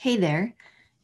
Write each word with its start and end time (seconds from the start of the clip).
Hey 0.00 0.16
there. 0.16 0.54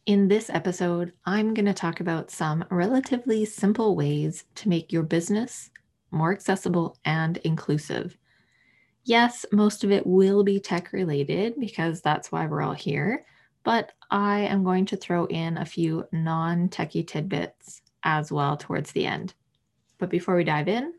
In 0.07 0.27
this 0.27 0.49
episode, 0.49 1.13
I'm 1.27 1.53
going 1.53 1.67
to 1.67 1.75
talk 1.75 2.01
about 2.01 2.31
some 2.31 2.65
relatively 2.71 3.45
simple 3.45 3.95
ways 3.95 4.45
to 4.55 4.71
make 4.71 4.91
your 4.91 5.03
business 5.03 5.71
more 6.11 6.33
accessible 6.33 6.97
and 7.05 7.37
inclusive. 7.45 8.17
Yes, 9.05 9.45
most 9.53 9.85
of 9.85 9.93
it 9.93 10.07
will 10.07 10.43
be 10.45 10.59
tech 10.59 10.95
related 10.95 11.61
because 11.61 12.01
that's 12.01 12.33
why 12.33 12.47
we're 12.47 12.63
all 12.63 12.73
here, 12.73 13.27
but 13.65 13.93
I 14.11 14.39
am 14.39 14.65
going 14.65 14.87
to 14.87 14.97
throw 14.97 15.27
in 15.27 15.59
a 15.59 15.67
few 15.67 16.09
non 16.11 16.71
techie 16.71 17.07
tidbits 17.07 17.83
as 18.03 18.33
well 18.33 18.57
towards 18.57 18.93
the 18.93 19.05
end. 19.05 19.35
But 19.99 20.09
before 20.09 20.37
we 20.37 20.45
dive 20.45 20.69
in, 20.69 20.95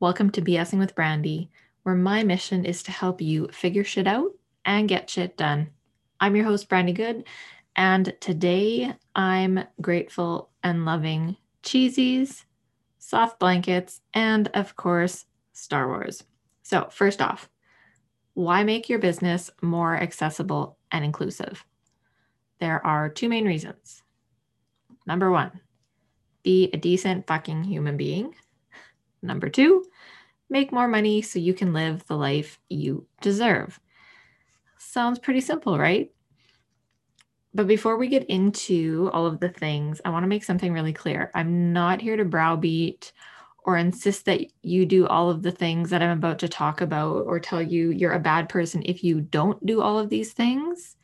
welcome 0.00 0.30
to 0.30 0.40
BSing 0.40 0.78
with 0.78 0.94
Brandi, 0.94 1.50
where 1.82 1.94
my 1.94 2.22
mission 2.22 2.64
is 2.64 2.82
to 2.84 2.90
help 2.90 3.20
you 3.20 3.48
figure 3.48 3.84
shit 3.84 4.06
out 4.06 4.30
and 4.64 4.88
get 4.88 5.10
shit 5.10 5.36
done. 5.36 5.72
I'm 6.20 6.34
your 6.34 6.44
host, 6.44 6.68
Brandi 6.68 6.94
Good, 6.94 7.24
and 7.76 8.12
today 8.20 8.92
I'm 9.14 9.60
grateful 9.80 10.50
and 10.64 10.84
loving 10.84 11.36
cheesies, 11.62 12.44
soft 12.98 13.38
blankets, 13.38 14.00
and 14.12 14.48
of 14.48 14.74
course, 14.74 15.26
Star 15.52 15.86
Wars. 15.86 16.24
So, 16.64 16.88
first 16.90 17.22
off, 17.22 17.48
why 18.34 18.64
make 18.64 18.88
your 18.88 18.98
business 18.98 19.48
more 19.62 19.96
accessible 19.96 20.76
and 20.90 21.04
inclusive? 21.04 21.64
There 22.58 22.84
are 22.84 23.08
two 23.08 23.28
main 23.28 23.44
reasons. 23.44 24.02
Number 25.06 25.30
one, 25.30 25.60
be 26.42 26.68
a 26.72 26.76
decent 26.76 27.28
fucking 27.28 27.62
human 27.62 27.96
being. 27.96 28.34
Number 29.22 29.48
two, 29.48 29.84
make 30.50 30.72
more 30.72 30.88
money 30.88 31.22
so 31.22 31.38
you 31.38 31.54
can 31.54 31.72
live 31.72 32.04
the 32.06 32.16
life 32.16 32.58
you 32.68 33.06
deserve. 33.20 33.78
Sounds 34.90 35.18
pretty 35.18 35.42
simple, 35.42 35.78
right? 35.78 36.10
But 37.52 37.66
before 37.66 37.98
we 37.98 38.08
get 38.08 38.24
into 38.24 39.10
all 39.12 39.26
of 39.26 39.38
the 39.38 39.50
things, 39.50 40.00
I 40.02 40.08
want 40.08 40.22
to 40.22 40.28
make 40.28 40.42
something 40.42 40.72
really 40.72 40.94
clear. 40.94 41.30
I'm 41.34 41.74
not 41.74 42.00
here 42.00 42.16
to 42.16 42.24
browbeat 42.24 43.12
or 43.66 43.76
insist 43.76 44.24
that 44.24 44.46
you 44.62 44.86
do 44.86 45.06
all 45.06 45.28
of 45.28 45.42
the 45.42 45.50
things 45.50 45.90
that 45.90 46.00
I'm 46.00 46.16
about 46.16 46.38
to 46.38 46.48
talk 46.48 46.80
about 46.80 47.26
or 47.26 47.38
tell 47.38 47.60
you 47.60 47.90
you're 47.90 48.14
a 48.14 48.18
bad 48.18 48.48
person 48.48 48.82
if 48.86 49.04
you 49.04 49.20
don't 49.20 49.64
do 49.66 49.82
all 49.82 49.98
of 49.98 50.08
these 50.08 50.32
things. 50.32 50.96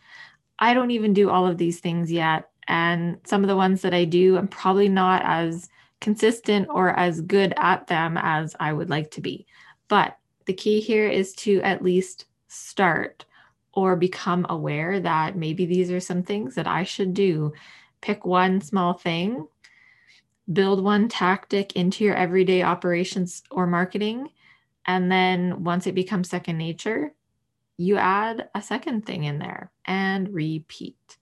I 0.59 0.73
don't 0.73 0.91
even 0.91 1.13
do 1.13 1.29
all 1.29 1.47
of 1.47 1.59
these 1.59 1.81
things 1.81 2.11
yet. 2.11 2.49
And 2.67 3.19
some 3.27 3.45
of 3.45 3.49
the 3.49 3.57
ones 3.57 3.83
that 3.83 3.93
I 3.93 4.07
do, 4.07 4.39
I'm 4.39 4.49
probably 4.49 4.89
not 4.89 5.21
as 5.27 5.69
consistent 6.01 6.69
or 6.71 6.99
as 6.99 7.21
good 7.21 7.53
at 7.59 7.87
them 7.89 8.17
as 8.17 8.57
I 8.59 8.73
would 8.73 8.89
like 8.89 9.11
to 9.11 9.21
be. 9.21 9.47
But 9.89 10.17
the 10.47 10.55
key 10.55 10.81
here 10.81 11.07
is 11.07 11.35
to 11.35 11.61
at 11.61 11.85
least 11.85 12.25
start 12.49 13.27
or 13.75 13.97
become 13.97 14.47
aware 14.49 15.01
that 15.01 15.37
maybe 15.37 15.67
these 15.67 15.91
are 15.91 16.01
some 16.01 16.23
things 16.23 16.55
that 16.55 16.67
I 16.67 16.85
should 16.85 17.15
do. 17.15 17.53
Pick 18.01 18.25
one 18.25 18.61
small 18.61 18.95
thing, 18.95 19.47
build 20.53 20.83
one 20.83 21.09
tactic 21.09 21.75
into 21.75 22.05
your 22.05 22.15
everyday 22.15 22.63
operations 22.63 23.43
or 23.51 23.67
marketing. 23.67 24.29
And 24.87 25.11
then 25.11 25.65
once 25.65 25.87
it 25.87 25.95
becomes 25.95 26.29
second 26.29 26.59
nature, 26.59 27.13
you 27.77 27.97
add 27.97 28.49
a 28.55 28.63
second 28.63 29.07
thing 29.07 29.25
in 29.25 29.39
there 29.39 29.71
and 29.85 30.33
repeat. 30.33 31.19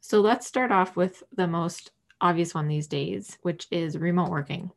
So 0.00 0.20
let's 0.20 0.46
start 0.46 0.70
off 0.70 0.96
with 0.96 1.22
the 1.34 1.46
most 1.46 1.92
obvious 2.20 2.54
one 2.54 2.68
these 2.68 2.86
days, 2.86 3.38
which 3.42 3.66
is 3.70 3.98
remote 3.98 4.30
working 4.30 4.70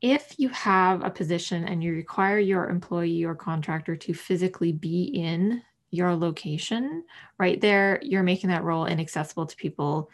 if 0.00 0.34
you 0.38 0.48
have 0.50 1.02
a 1.02 1.10
position 1.10 1.64
and 1.64 1.82
you 1.82 1.92
require 1.92 2.38
your 2.38 2.68
employee 2.68 3.24
or 3.24 3.34
contractor 3.34 3.96
to 3.96 4.14
physically 4.14 4.72
be 4.72 5.04
in 5.04 5.62
your 5.90 6.14
location, 6.14 7.04
right 7.38 7.60
there, 7.60 7.98
you're 8.02 8.22
making 8.22 8.50
that 8.50 8.64
role 8.64 8.86
inaccessible 8.86 9.46
to 9.46 9.56
people 9.56 10.10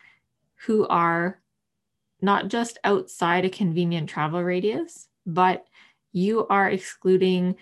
who 0.66 0.86
are 0.86 1.40
not 2.20 2.48
just 2.48 2.78
outside 2.84 3.44
a 3.44 3.50
convenient 3.50 4.08
travel 4.08 4.42
radius, 4.42 5.08
but 5.26 5.66
you 6.12 6.46
are 6.48 6.70
excluding 6.70 7.56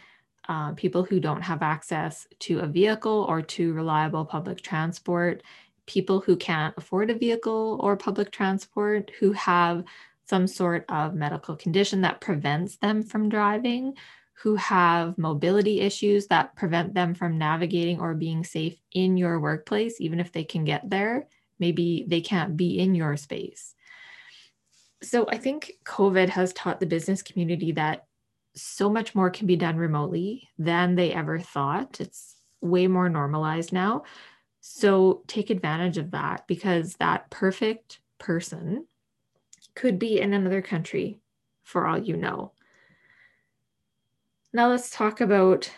uh, 0.49 0.73
people 0.73 1.05
who 1.05 1.21
don't 1.21 1.43
have 1.43 1.63
access 1.63 2.27
to 2.41 2.59
a 2.61 2.67
vehicle 2.67 3.25
or 3.29 3.41
to 3.41 3.73
reliable 3.73 4.25
public 4.25 4.61
transport, 4.61 5.43
people 5.87 6.21
who 6.21 6.37
can't 6.37 6.75
afford 6.77 7.09
a 7.11 7.15
vehicle 7.15 7.79
or 7.83 7.97
public 7.97 8.31
transport, 8.31 9.11
who 9.19 9.33
have 9.33 9.85
some 10.31 10.47
sort 10.47 10.87
of 10.89 11.15
medical 11.15 11.57
condition 11.57 12.01
that 12.03 12.21
prevents 12.21 12.77
them 12.77 13.03
from 13.03 13.29
driving, 13.29 13.95
who 14.43 14.57
have 14.57 15.19
mobility 15.19 15.81
issues 15.81 16.29
that 16.29 16.57
prevent 16.57 16.95
them 16.95 17.15
from 17.15 17.37
navigating 17.37 18.01
or 18.01 18.15
being 18.15 18.43
safe 18.43 18.79
in 18.93 19.19
your 19.19 19.39
workplace, 19.39 20.01
even 20.01 20.19
if 20.19 20.33
they 20.33 20.45
can 20.45 20.65
get 20.65 20.89
there. 20.89 21.27
Maybe 21.59 22.07
they 22.09 22.23
can't 22.23 22.57
be 22.57 22.79
in 22.79 22.95
your 22.95 23.19
space. 23.19 23.75
So 25.03 25.27
I 25.29 25.37
think 25.37 25.73
COVID 25.85 26.31
has 26.31 26.55
taught 26.55 26.81
the 26.81 26.87
business 26.87 27.23
community 27.23 27.73
that 27.73 28.07
so 28.55 28.89
much 28.89 29.15
more 29.15 29.31
can 29.31 29.47
be 29.47 29.57
done 29.57 29.77
remotely 29.77 30.49
than 30.59 30.95
they 30.95 31.13
ever 31.13 31.39
thought. 31.39 32.01
It's 32.01 32.37
way 32.63 32.87
more 32.87 33.11
normalized 33.11 33.73
now. 33.73 34.05
So 34.61 35.23
take 35.27 35.51
advantage 35.51 35.99
of 35.99 36.13
that 36.13 36.47
because 36.47 36.95
that 36.95 37.31
perfect 37.31 38.01
person 38.19 38.87
could 39.75 39.99
be 39.99 40.21
in 40.21 40.33
another 40.33 40.63
country 40.63 41.21
for 41.63 41.87
all 41.87 41.99
you 41.99 42.17
know. 42.17 42.53
Now 44.53 44.69
let's 44.69 44.91
talk 44.91 45.21
about 45.21 45.71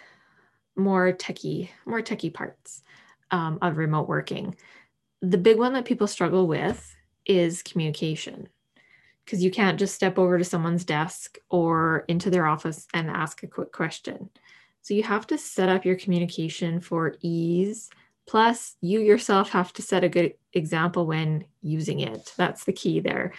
more 0.76 1.12
techie, 1.12 1.68
more 1.84 2.00
techie 2.00 2.32
parts 2.32 2.82
um, 3.30 3.58
of 3.60 3.76
remote 3.76 4.08
working. 4.08 4.56
The 5.20 5.38
big 5.38 5.58
one 5.58 5.74
that 5.74 5.84
people 5.84 6.06
struggle 6.06 6.46
with 6.46 6.94
is 7.26 7.62
communication 7.62 8.48
because 9.24 9.44
you 9.44 9.50
can't 9.50 9.78
just 9.78 9.94
step 9.94 10.18
over 10.18 10.38
to 10.38 10.44
someone's 10.44 10.84
desk 10.84 11.38
or 11.48 12.04
into 12.08 12.30
their 12.30 12.46
office 12.46 12.86
and 12.92 13.08
ask 13.08 13.42
a 13.42 13.46
quick 13.46 13.72
question. 13.72 14.30
So 14.82 14.94
you 14.94 15.04
have 15.04 15.26
to 15.28 15.38
set 15.38 15.68
up 15.68 15.84
your 15.84 15.96
communication 15.96 16.80
for 16.80 17.14
ease. 17.20 17.88
Plus, 18.26 18.76
you 18.80 19.00
yourself 19.00 19.50
have 19.50 19.72
to 19.74 19.82
set 19.82 20.04
a 20.04 20.08
good 20.08 20.34
example 20.52 21.06
when 21.06 21.44
using 21.60 22.00
it. 22.00 22.32
That's 22.36 22.64
the 22.64 22.72
key 22.72 23.00
there. 23.00 23.32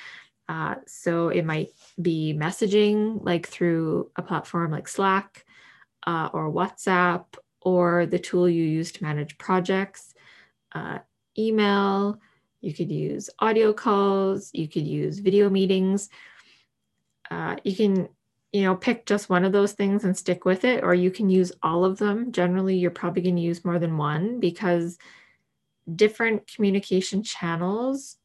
Uh, 0.49 0.75
so 0.85 1.29
it 1.29 1.45
might 1.45 1.69
be 2.01 2.33
messaging 2.37 3.23
like 3.23 3.47
through 3.47 4.11
a 4.15 4.21
platform 4.21 4.71
like 4.71 4.87
Slack 4.87 5.45
uh, 6.05 6.29
or 6.33 6.51
WhatsApp 6.51 7.25
or 7.61 8.05
the 8.05 8.19
tool 8.19 8.49
you 8.49 8.63
use 8.63 8.91
to 8.91 9.03
manage 9.03 9.37
projects, 9.37 10.13
uh, 10.73 10.99
email. 11.37 12.19
You 12.61 12.73
could 12.73 12.91
use 12.91 13.29
audio 13.39 13.73
calls. 13.73 14.49
You 14.53 14.67
could 14.67 14.85
use 14.85 15.19
video 15.19 15.49
meetings. 15.49 16.09
Uh, 17.31 17.55
you 17.63 17.75
can, 17.75 18.09
you 18.51 18.63
know, 18.63 18.75
pick 18.75 19.05
just 19.05 19.29
one 19.29 19.45
of 19.45 19.53
those 19.53 19.73
things 19.73 20.03
and 20.03 20.15
stick 20.15 20.45
with 20.45 20.65
it, 20.65 20.83
or 20.83 20.93
you 20.93 21.09
can 21.09 21.29
use 21.29 21.51
all 21.63 21.85
of 21.85 21.97
them. 21.97 22.31
Generally, 22.31 22.77
you're 22.77 22.91
probably 22.91 23.21
going 23.21 23.35
to 23.37 23.41
use 23.41 23.65
more 23.65 23.79
than 23.79 23.97
one 23.97 24.39
because 24.39 24.97
different 25.95 26.47
communication 26.47 27.23
channels 27.23 28.17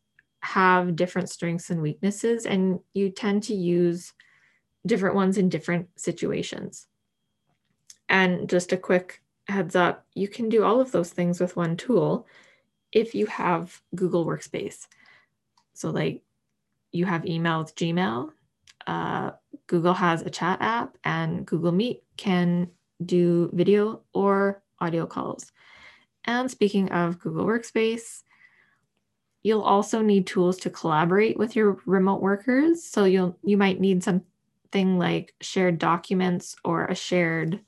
have 0.43 0.97
different 0.97 1.31
strengths 1.31 1.71
and 1.71 1.83
weaknesses, 1.83 2.47
and 2.47 2.81
you 2.95 3.11
tend 3.11 3.43
to 3.45 3.55
use 3.55 4.13
different 4.87 5.15
ones 5.15 5.39
in 5.39 5.49
different 5.49 5.89
situations. 5.97 6.87
And 8.09 8.49
just 8.49 8.73
a 8.73 8.77
quick 8.77 9.23
heads 9.49 9.75
up 9.75 10.07
you 10.15 10.29
can 10.29 10.49
do 10.49 10.63
all 10.63 10.81
of 10.81 10.93
those 10.93 11.11
things 11.11 11.41
with 11.41 11.57
one 11.57 11.77
tool 11.77 12.27
if 12.93 13.15
you 13.15 13.27
have 13.27 13.81
Google 13.95 14.27
Workspace. 14.27 14.87
So, 15.75 15.91
like 15.91 16.23
you 16.93 17.05
have 17.05 17.27
email 17.27 17.61
with 17.61 17.75
Gmail, 17.75 18.31
uh, 18.87 19.33
Google 19.67 19.95
has 19.95 20.23
a 20.23 20.31
chat 20.31 20.59
app, 20.61 20.97
and 21.05 21.47
Google 21.47 21.73
Meet 21.73 22.03
can 22.17 22.71
do 23.05 23.51
video 23.53 24.03
or 24.13 24.63
audio 24.81 25.07
calls. 25.07 25.53
And 26.25 26.51
speaking 26.51 26.91
of 26.91 27.19
Google 27.19 27.45
Workspace, 27.45 28.23
You'll 29.43 29.63
also 29.63 30.03
need 30.03 30.27
tools 30.27 30.59
to 30.59 30.71
collaborate 30.71 31.39
with 31.39 31.55
your 31.55 31.79
remote 31.87 32.21
workers. 32.21 32.85
So 32.85 33.05
you'll 33.05 33.39
you 33.43 33.57
might 33.57 33.81
need 33.81 34.03
something 34.03 34.99
like 34.99 35.35
shared 35.41 35.79
documents 35.79 36.57
or 36.65 36.87
a 36.87 36.95
shared 36.95 37.61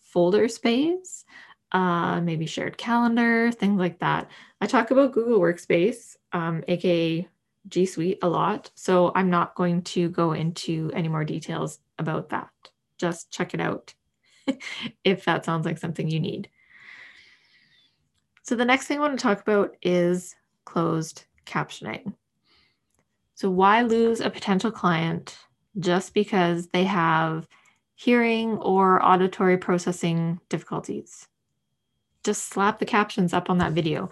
folder 0.00 0.48
space, 0.48 1.24
uh, 1.72 2.20
maybe 2.20 2.46
shared 2.46 2.76
calendar, 2.78 3.52
things 3.52 3.78
like 3.78 4.00
that. 4.00 4.30
I 4.60 4.66
talk 4.66 4.90
about 4.90 5.12
Google 5.12 5.40
Workspace, 5.40 6.16
um, 6.32 6.64
aka 6.68 7.28
G 7.68 7.86
Suite, 7.86 8.18
a 8.22 8.28
lot. 8.28 8.70
So 8.74 9.12
I'm 9.14 9.30
not 9.30 9.54
going 9.54 9.82
to 9.82 10.08
go 10.08 10.32
into 10.32 10.90
any 10.94 11.08
more 11.08 11.24
details 11.24 11.78
about 11.98 12.30
that. 12.30 12.50
Just 12.98 13.30
check 13.30 13.54
it 13.54 13.60
out 13.60 13.94
if 15.04 15.24
that 15.26 15.44
sounds 15.44 15.66
like 15.66 15.78
something 15.78 16.08
you 16.08 16.20
need. 16.20 16.48
So 18.42 18.56
the 18.56 18.64
next 18.64 18.86
thing 18.86 18.98
I 18.98 19.00
want 19.02 19.18
to 19.18 19.22
talk 19.22 19.40
about 19.40 19.76
is 19.82 20.34
closed 20.70 21.24
captioning. 21.46 22.14
So, 23.34 23.50
why 23.50 23.82
lose 23.82 24.20
a 24.20 24.30
potential 24.30 24.70
client 24.70 25.36
just 25.78 26.14
because 26.14 26.68
they 26.68 26.84
have 26.84 27.48
hearing 27.94 28.56
or 28.58 29.04
auditory 29.04 29.58
processing 29.58 30.40
difficulties? 30.48 31.26
Just 32.22 32.48
slap 32.48 32.78
the 32.78 32.86
captions 32.86 33.32
up 33.32 33.50
on 33.50 33.58
that 33.58 33.72
video. 33.72 34.10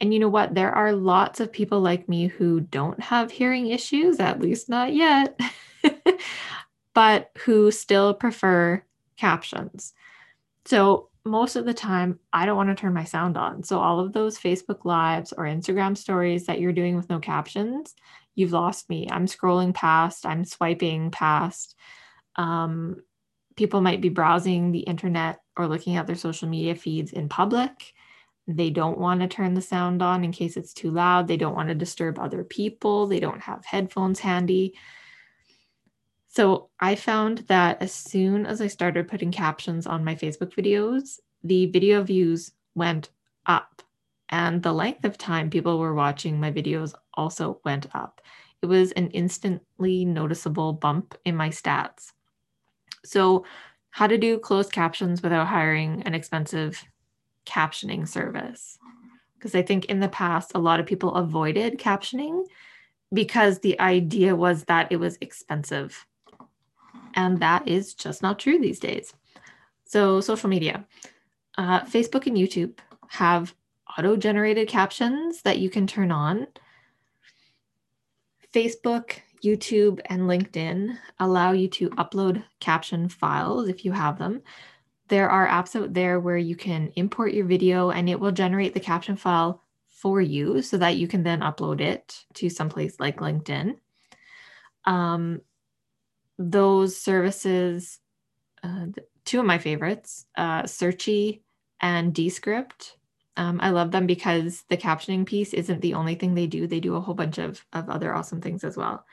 And 0.00 0.14
you 0.14 0.20
know 0.20 0.28
what? 0.28 0.54
There 0.54 0.72
are 0.72 0.92
lots 0.92 1.40
of 1.40 1.52
people 1.52 1.80
like 1.80 2.08
me 2.08 2.28
who 2.28 2.60
don't 2.60 3.00
have 3.00 3.30
hearing 3.30 3.66
issues, 3.66 4.18
at 4.18 4.40
least 4.40 4.70
not 4.70 4.94
yet, 4.94 5.38
but 6.94 7.30
who 7.44 7.70
still 7.70 8.14
prefer 8.14 8.82
captions. 9.18 9.92
So 10.64 11.09
most 11.24 11.56
of 11.56 11.64
the 11.64 11.74
time, 11.74 12.18
I 12.32 12.46
don't 12.46 12.56
want 12.56 12.70
to 12.70 12.74
turn 12.74 12.94
my 12.94 13.04
sound 13.04 13.36
on. 13.36 13.62
So 13.62 13.78
all 13.78 14.00
of 14.00 14.12
those 14.12 14.38
Facebook 14.38 14.84
Lives 14.84 15.32
or 15.32 15.44
Instagram 15.44 15.96
stories 15.96 16.46
that 16.46 16.60
you're 16.60 16.72
doing 16.72 16.96
with 16.96 17.10
no 17.10 17.18
captions, 17.18 17.94
you've 18.34 18.52
lost 18.52 18.88
me. 18.88 19.08
I'm 19.10 19.26
scrolling 19.26 19.74
past, 19.74 20.24
I'm 20.24 20.44
swiping 20.44 21.10
past. 21.10 21.76
Um, 22.36 23.02
people 23.56 23.80
might 23.80 24.00
be 24.00 24.08
browsing 24.08 24.72
the 24.72 24.80
internet 24.80 25.40
or 25.56 25.66
looking 25.66 25.96
at 25.96 26.06
their 26.06 26.16
social 26.16 26.48
media 26.48 26.74
feeds 26.74 27.12
in 27.12 27.28
public 27.28 27.92
they 28.56 28.70
don't 28.70 28.98
want 28.98 29.20
to 29.20 29.28
turn 29.28 29.54
the 29.54 29.62
sound 29.62 30.02
on 30.02 30.24
in 30.24 30.32
case 30.32 30.56
it's 30.56 30.72
too 30.72 30.90
loud. 30.90 31.28
They 31.28 31.36
don't 31.36 31.54
want 31.54 31.68
to 31.68 31.74
disturb 31.74 32.18
other 32.18 32.44
people. 32.44 33.06
They 33.06 33.20
don't 33.20 33.40
have 33.40 33.64
headphones 33.64 34.18
handy. 34.18 34.74
So 36.32 36.68
I 36.78 36.94
found 36.94 37.38
that 37.48 37.82
as 37.82 37.92
soon 37.92 38.46
as 38.46 38.60
I 38.60 38.68
started 38.68 39.08
putting 39.08 39.32
captions 39.32 39.84
on 39.84 40.04
my 40.04 40.14
Facebook 40.14 40.54
videos, 40.54 41.18
the 41.42 41.66
video 41.66 42.04
views 42.04 42.52
went 42.76 43.10
up 43.46 43.82
and 44.28 44.62
the 44.62 44.72
length 44.72 45.04
of 45.04 45.18
time 45.18 45.50
people 45.50 45.80
were 45.80 45.92
watching 45.92 46.38
my 46.38 46.52
videos 46.52 46.94
also 47.14 47.60
went 47.64 47.88
up. 47.96 48.20
It 48.62 48.66
was 48.66 48.92
an 48.92 49.08
instantly 49.08 50.04
noticeable 50.04 50.72
bump 50.72 51.16
in 51.24 51.34
my 51.34 51.48
stats. 51.48 52.12
So, 53.04 53.44
how 53.90 54.06
to 54.06 54.16
do 54.16 54.38
closed 54.38 54.70
captions 54.70 55.22
without 55.22 55.48
hiring 55.48 56.02
an 56.04 56.14
expensive 56.14 56.84
captioning 57.44 58.06
service. 58.06 58.78
Because 59.34 59.56
I 59.56 59.62
think 59.62 59.86
in 59.86 59.98
the 59.98 60.08
past, 60.08 60.52
a 60.54 60.60
lot 60.60 60.78
of 60.78 60.86
people 60.86 61.16
avoided 61.16 61.80
captioning 61.80 62.44
because 63.12 63.58
the 63.58 63.80
idea 63.80 64.36
was 64.36 64.62
that 64.66 64.92
it 64.92 64.96
was 64.98 65.18
expensive. 65.20 66.06
And 67.14 67.40
that 67.40 67.66
is 67.68 67.94
just 67.94 68.22
not 68.22 68.38
true 68.38 68.58
these 68.58 68.80
days. 68.80 69.14
So, 69.84 70.20
social 70.20 70.48
media, 70.48 70.86
uh, 71.58 71.80
Facebook 71.82 72.26
and 72.26 72.36
YouTube 72.36 72.78
have 73.08 73.54
auto 73.98 74.16
generated 74.16 74.68
captions 74.68 75.42
that 75.42 75.58
you 75.58 75.68
can 75.68 75.86
turn 75.86 76.12
on. 76.12 76.46
Facebook, 78.52 79.18
YouTube, 79.44 80.00
and 80.06 80.22
LinkedIn 80.22 80.96
allow 81.18 81.52
you 81.52 81.68
to 81.68 81.90
upload 81.90 82.44
caption 82.60 83.08
files 83.08 83.68
if 83.68 83.84
you 83.84 83.92
have 83.92 84.18
them 84.18 84.42
there 85.10 85.28
are 85.28 85.46
apps 85.46 85.76
out 85.76 85.92
there 85.92 86.20
where 86.20 86.38
you 86.38 86.56
can 86.56 86.92
import 86.94 87.34
your 87.34 87.44
video 87.44 87.90
and 87.90 88.08
it 88.08 88.18
will 88.18 88.32
generate 88.32 88.72
the 88.72 88.80
caption 88.80 89.16
file 89.16 89.62
for 89.88 90.20
you 90.20 90.62
so 90.62 90.78
that 90.78 90.96
you 90.96 91.06
can 91.06 91.24
then 91.24 91.40
upload 91.40 91.80
it 91.80 92.24
to 92.32 92.48
someplace 92.48 92.98
like 93.00 93.18
LinkedIn. 93.18 93.76
Um, 94.84 95.40
those 96.40 96.96
services, 96.96 98.00
uh, 98.62 98.86
two 99.26 99.38
of 99.40 99.46
my 99.46 99.58
favorites, 99.58 100.24
uh, 100.38 100.62
Searchie 100.62 101.42
and 101.80 102.14
Descript. 102.14 102.96
Um, 103.36 103.60
I 103.62 103.70
love 103.70 103.90
them 103.90 104.06
because 104.06 104.64
the 104.70 104.76
captioning 104.76 105.26
piece 105.26 105.52
isn't 105.52 105.82
the 105.82 105.94
only 105.94 106.14
thing 106.14 106.34
they 106.34 106.46
do. 106.46 106.66
They 106.66 106.80
do 106.80 106.96
a 106.96 107.00
whole 107.00 107.14
bunch 107.14 107.38
of, 107.38 107.64
of 107.74 107.90
other 107.90 108.14
awesome 108.14 108.40
things 108.40 108.64
as 108.64 108.76
well. 108.76 109.04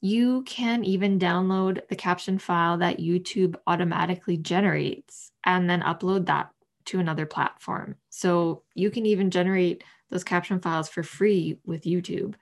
You 0.00 0.42
can 0.42 0.84
even 0.84 1.18
download 1.18 1.86
the 1.88 1.96
caption 1.96 2.38
file 2.38 2.76
that 2.78 2.98
YouTube 2.98 3.54
automatically 3.66 4.36
generates 4.36 5.30
and 5.44 5.70
then 5.70 5.80
upload 5.82 6.26
that 6.26 6.50
to 6.86 6.98
another 6.98 7.24
platform. 7.24 7.96
So 8.10 8.62
you 8.74 8.90
can 8.90 9.06
even 9.06 9.30
generate 9.30 9.84
those 10.10 10.24
caption 10.24 10.60
files 10.60 10.88
for 10.88 11.04
free 11.04 11.58
with 11.64 11.84
YouTube. 11.84 12.34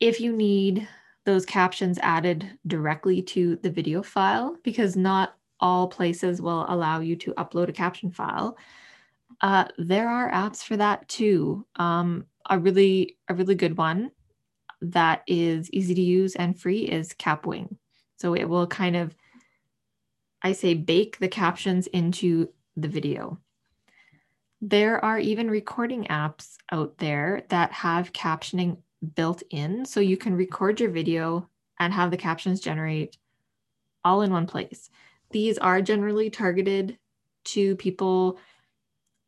If 0.00 0.20
you 0.20 0.32
need 0.32 0.88
those 1.24 1.46
captions 1.46 1.98
added 2.02 2.58
directly 2.66 3.22
to 3.22 3.56
the 3.56 3.70
video 3.70 4.02
file, 4.02 4.56
because 4.62 4.96
not 4.96 5.36
all 5.60 5.88
places 5.88 6.42
will 6.42 6.66
allow 6.68 7.00
you 7.00 7.16
to 7.16 7.32
upload 7.34 7.68
a 7.68 7.72
caption 7.72 8.10
file, 8.10 8.56
uh, 9.40 9.64
there 9.78 10.08
are 10.08 10.30
apps 10.30 10.62
for 10.62 10.76
that 10.76 11.08
too. 11.08 11.66
Um, 11.76 12.26
a 12.48 12.58
really 12.58 13.16
a 13.28 13.34
really 13.34 13.54
good 13.54 13.76
one 13.76 14.10
that 14.82 15.22
is 15.26 15.70
easy 15.70 15.94
to 15.94 16.02
use 16.02 16.36
and 16.36 16.60
free 16.60 16.82
is 16.82 17.14
Kapwing. 17.14 17.76
So 18.16 18.34
it 18.34 18.44
will 18.44 18.66
kind 18.66 18.96
of, 18.96 19.16
I 20.42 20.52
say, 20.52 20.74
bake 20.74 21.18
the 21.18 21.28
captions 21.28 21.86
into 21.86 22.50
the 22.76 22.88
video. 22.88 23.38
There 24.60 25.02
are 25.04 25.18
even 25.18 25.50
recording 25.50 26.04
apps 26.04 26.56
out 26.70 26.98
there 26.98 27.44
that 27.48 27.72
have 27.72 28.12
captioning 28.12 28.78
built 29.04 29.42
in. 29.50 29.84
So 29.84 30.00
you 30.00 30.16
can 30.16 30.34
record 30.34 30.80
your 30.80 30.90
video 30.90 31.48
and 31.78 31.92
have 31.92 32.10
the 32.10 32.16
captions 32.16 32.60
generate 32.60 33.18
all 34.04 34.22
in 34.22 34.32
one 34.32 34.46
place. 34.46 34.90
These 35.30 35.58
are 35.58 35.82
generally 35.82 36.30
targeted 36.30 36.98
to 37.44 37.76
people 37.76 38.38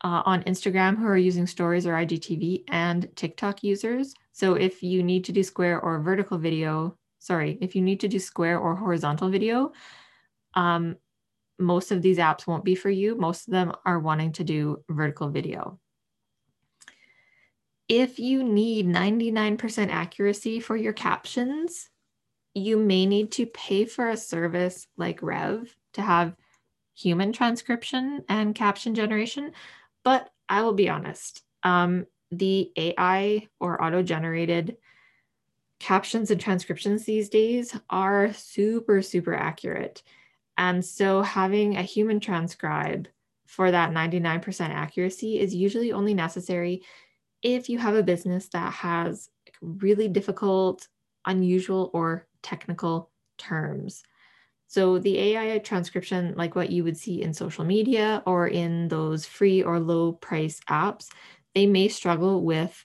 uh, 0.04 0.22
on 0.24 0.42
Instagram 0.44 0.96
who 0.96 1.06
are 1.06 1.16
using 1.16 1.46
stories 1.46 1.86
or 1.86 1.94
IGTV 1.94 2.64
and 2.68 3.08
TikTok 3.16 3.62
users. 3.64 4.14
So 4.32 4.54
if 4.54 4.82
you 4.82 5.02
need 5.02 5.24
to 5.24 5.32
do 5.32 5.42
square 5.42 5.80
or 5.80 6.00
vertical 6.00 6.38
video, 6.38 6.96
sorry, 7.18 7.58
if 7.60 7.74
you 7.74 7.82
need 7.82 8.00
to 8.00 8.08
do 8.08 8.18
square 8.18 8.58
or 8.58 8.76
horizontal 8.76 9.30
video, 9.30 9.72
um, 10.54 10.96
most 11.58 11.90
of 11.90 12.02
these 12.02 12.18
apps 12.18 12.46
won't 12.46 12.64
be 12.64 12.74
for 12.74 12.90
you. 12.90 13.16
Most 13.16 13.48
of 13.48 13.52
them 13.52 13.72
are 13.84 13.98
wanting 13.98 14.32
to 14.32 14.44
do 14.44 14.84
vertical 14.90 15.30
video. 15.30 15.80
If 17.88 18.18
you 18.18 18.42
need 18.42 18.86
99% 18.86 19.90
accuracy 19.90 20.60
for 20.60 20.76
your 20.76 20.92
captions, 20.92 21.88
you 22.54 22.76
may 22.76 23.06
need 23.06 23.30
to 23.32 23.46
pay 23.46 23.84
for 23.84 24.08
a 24.08 24.16
service 24.16 24.86
like 24.96 25.22
Rev 25.22 25.74
to 25.92 26.02
have 26.02 26.34
human 26.94 27.32
transcription 27.32 28.24
and 28.28 28.54
caption 28.54 28.94
generation, 28.94 29.52
but 30.02 30.30
I 30.48 30.62
will 30.62 30.72
be 30.72 30.88
honest, 30.88 31.42
um, 31.62 32.06
the 32.30 32.72
AI 32.76 33.46
or 33.60 33.82
auto 33.82 34.02
generated 34.02 34.78
captions 35.78 36.30
and 36.30 36.40
transcriptions 36.40 37.04
these 37.04 37.28
days 37.28 37.78
are 37.90 38.32
super, 38.32 39.02
super 39.02 39.34
accurate. 39.34 40.02
And 40.56 40.84
so 40.84 41.22
having 41.22 41.76
a 41.76 41.82
human 41.82 42.18
transcribe 42.18 43.08
for 43.46 43.70
that 43.70 43.92
99% 43.92 44.70
accuracy 44.70 45.38
is 45.38 45.54
usually 45.54 45.92
only 45.92 46.14
necessary 46.14 46.82
if 47.42 47.68
you 47.68 47.78
have 47.78 47.94
a 47.94 48.02
business 48.02 48.48
that 48.48 48.72
has 48.72 49.28
really 49.60 50.08
difficult, 50.08 50.88
unusual, 51.24 51.90
or 51.92 52.26
technical 52.42 53.10
terms. 53.38 54.02
So 54.68 54.98
the 54.98 55.18
AI 55.18 55.58
transcription, 55.58 56.34
like 56.36 56.54
what 56.54 56.70
you 56.70 56.82
would 56.84 56.96
see 56.96 57.22
in 57.22 57.32
social 57.32 57.64
media 57.64 58.22
or 58.26 58.48
in 58.48 58.88
those 58.88 59.24
free 59.24 59.62
or 59.62 59.78
low 59.78 60.12
price 60.12 60.60
apps, 60.68 61.08
they 61.54 61.66
may 61.66 61.88
struggle 61.88 62.42
with 62.42 62.84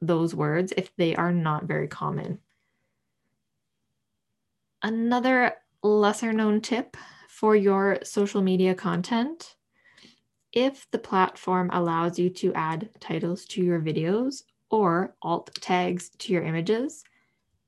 those 0.00 0.34
words 0.34 0.72
if 0.76 0.94
they 0.96 1.16
are 1.16 1.32
not 1.32 1.64
very 1.64 1.88
common. 1.88 2.38
Another 4.82 5.54
lesser 5.82 6.32
known 6.32 6.60
tip 6.60 6.96
for 7.28 7.54
your 7.56 7.98
social 8.02 8.40
media 8.40 8.74
content 8.74 9.56
if 10.52 10.90
the 10.90 10.98
platform 10.98 11.70
allows 11.72 12.18
you 12.18 12.30
to 12.30 12.52
add 12.54 12.90
titles 12.98 13.44
to 13.46 13.62
your 13.62 13.80
videos 13.80 14.44
or 14.70 15.14
alt 15.22 15.50
tags 15.60 16.10
to 16.18 16.32
your 16.32 16.42
images, 16.42 17.04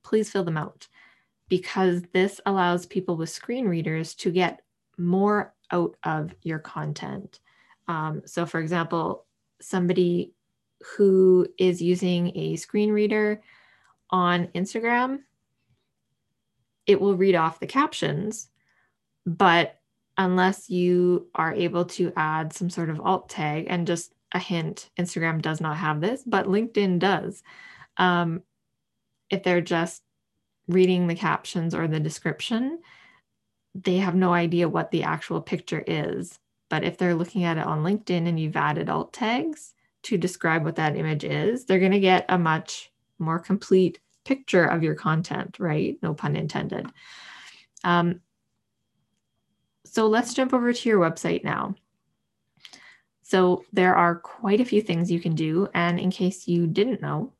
please 0.03 0.31
fill 0.31 0.45
them 0.45 0.57
out 0.57 0.89
because 1.49 2.03
this 2.12 2.41
allows 2.47 2.87
people 2.87 3.17
with 3.17 3.29
screen 3.29 3.67
readers 3.69 4.15
to 4.15 4.31
get 4.31 4.62
more 4.99 5.55
out 5.71 5.97
of 6.05 6.35
your 6.43 6.59
content. 6.59 7.41
Um, 7.89 8.23
so, 8.25 8.47
for 8.47 8.61
example, 8.61 9.27
somebody 9.61 10.33
who 10.97 11.47
is 11.59 11.81
using 11.81 12.37
a 12.37 12.57
screen 12.57 12.91
reader 12.91 13.43
on 14.11 14.49
Instagram, 14.49 15.21
it 16.87 17.01
will 17.01 17.17
read 17.17 17.35
off 17.35 17.61
the 17.61 17.67
captions, 17.67 18.49
but 19.25 19.79
unless 20.25 20.71
you 20.71 21.29
are 21.35 21.52
able 21.52 21.85
to 21.85 22.12
add 22.17 22.52
some 22.52 22.71
sort 22.71 22.91
of 22.91 23.00
alt 23.00 23.29
tag 23.29 23.67
and 23.69 23.87
just 23.87 24.14
a 24.33 24.38
hint, 24.38 24.91
Instagram 24.99 25.43
does 25.43 25.61
not 25.61 25.76
have 25.76 26.00
this, 26.00 26.23
but 26.25 26.47
LinkedIn 26.47 26.99
does. 26.99 27.43
Um, 27.97 28.43
if 29.31 29.43
they're 29.43 29.61
just 29.61 30.02
reading 30.69 31.07
the 31.07 31.14
captions 31.14 31.75
or 31.75 31.88
the 31.88 32.00
description, 32.00 32.81
they 33.75 33.97
have 33.97 34.14
no 34.14 34.33
idea 34.33 34.69
what 34.69 34.91
the 34.91 35.02
actual 35.02 35.41
picture 35.41 35.83
is. 35.87 36.38
But 36.69 36.85
if 36.85 36.97
they're 36.97 37.14
looking 37.14 37.45
at 37.45 37.59
it 37.59 37.67
on 37.67 37.83
LinkedIn 37.83 38.29
and 38.29 38.38
you've 38.38 38.57
added 38.57 38.88
alt 38.88 39.12
tags 39.12 39.75
to 40.05 40.17
describe 40.17 40.64
what 40.64 40.76
that 40.76 40.97
image 40.97 41.25
is, 41.25 41.64
they're 41.64 41.79
going 41.79 41.93
to 41.93 42.00
get 42.00 42.25
a 42.29 42.38
much 42.38 42.91
more 43.19 43.38
complete 43.38 43.99
picture 44.25 44.64
of 44.64 44.83
your 44.83 44.95
content, 44.95 45.59
right? 45.59 45.99
No 46.02 46.14
pun 46.14 46.37
intended. 46.37 46.87
Um, 47.85 48.21
so 49.93 50.09
let's 50.09 50.33
jump 50.33 50.55
over 50.55 50.73
to 50.73 50.89
your 50.89 50.99
website 50.99 51.45
now. 51.45 51.75
So 53.23 53.67
there 53.75 53.95
are 53.95 54.17
quite 54.17 54.59
a 54.59 54.65
few 54.65 54.81
things 54.81 55.11
you 55.11 55.21
can 55.21 55.35
do. 55.35 55.69
And 55.75 56.01
in 56.01 56.11
case 56.11 56.49
you 56.49 56.67
didn't 56.67 57.03
know, 57.03 57.35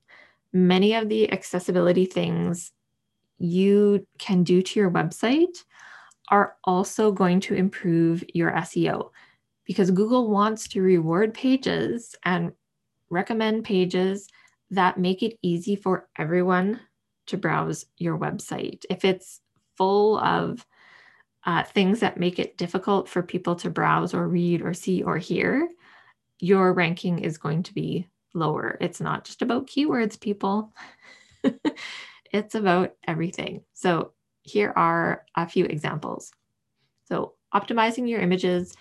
many 0.53 0.93
of 0.93 1.09
the 1.09 1.33
accessibility 1.33 2.05
things 2.05 2.73
you 3.39 4.07
can 4.19 4.43
do 4.45 4.61
to 4.61 4.79
your 4.79 4.91
website 4.91 5.65
are 6.29 6.57
also 6.65 7.11
going 7.11 7.41
to 7.41 7.55
improve 7.55 8.23
your 8.35 8.53
SEO 8.53 9.13
because 9.65 9.91
Google 9.91 10.29
wants 10.29 10.69
to 10.69 10.83
reward 10.83 11.33
pages 11.33 12.15
and 12.23 12.53
recommend 13.09 13.65
pages 13.65 14.29
that 14.71 14.99
make 14.99 15.23
it 15.23 15.39
easy 15.41 15.75
for 15.75 16.07
everyone 16.19 16.81
to 17.29 17.39
browse 17.39 17.87
your 17.97 18.19
website. 18.19 18.85
If 18.91 19.07
it's 19.07 19.41
full 19.79 20.19
of 20.19 20.67
uh, 21.45 21.65
things 21.65 22.01
that 22.01 22.19
make 22.19 22.39
it 22.39 22.57
difficult 22.57 23.09
for 23.09 23.23
people 23.23 23.55
to 23.57 23.71
browse 23.71 24.15
or 24.15 24.29
read 24.29 24.63
or 24.63 24.75
see 24.75 25.03
or 25.03 25.19
hear, 25.19 25.69
your 26.39 26.73
ranking 26.73 27.19
is 27.19 27.39
going 27.39 27.63
to 27.65 27.75
be 27.75 28.09
lower. 28.35 28.77
It's 28.81 29.01
not 29.01 29.25
just 29.25 29.43
about 29.43 29.67
keywords, 29.67 30.21
people. 30.21 30.73
it's 32.33 32.55
about 32.55 32.95
everything. 33.07 33.63
So, 33.75 34.13
here 34.45 34.73
are 34.75 35.25
a 35.37 35.49
few 35.49 35.65
examples. 35.67 36.33
So, 37.05 37.35
optimizing 37.55 38.09
your 38.09 38.21
images 38.21 38.75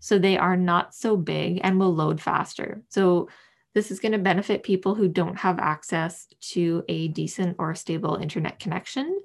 so 0.00 0.18
they 0.18 0.38
are 0.38 0.56
not 0.56 0.94
so 0.94 1.16
big 1.16 1.60
and 1.64 1.78
will 1.78 1.94
load 1.94 2.20
faster. 2.20 2.82
So, 2.88 3.28
this 3.74 3.90
is 3.90 4.00
going 4.00 4.12
to 4.12 4.18
benefit 4.18 4.62
people 4.62 4.94
who 4.94 5.08
don't 5.08 5.38
have 5.38 5.58
access 5.58 6.26
to 6.40 6.84
a 6.88 7.08
decent 7.08 7.56
or 7.58 7.74
stable 7.74 8.16
internet 8.16 8.58
connection. 8.58 9.20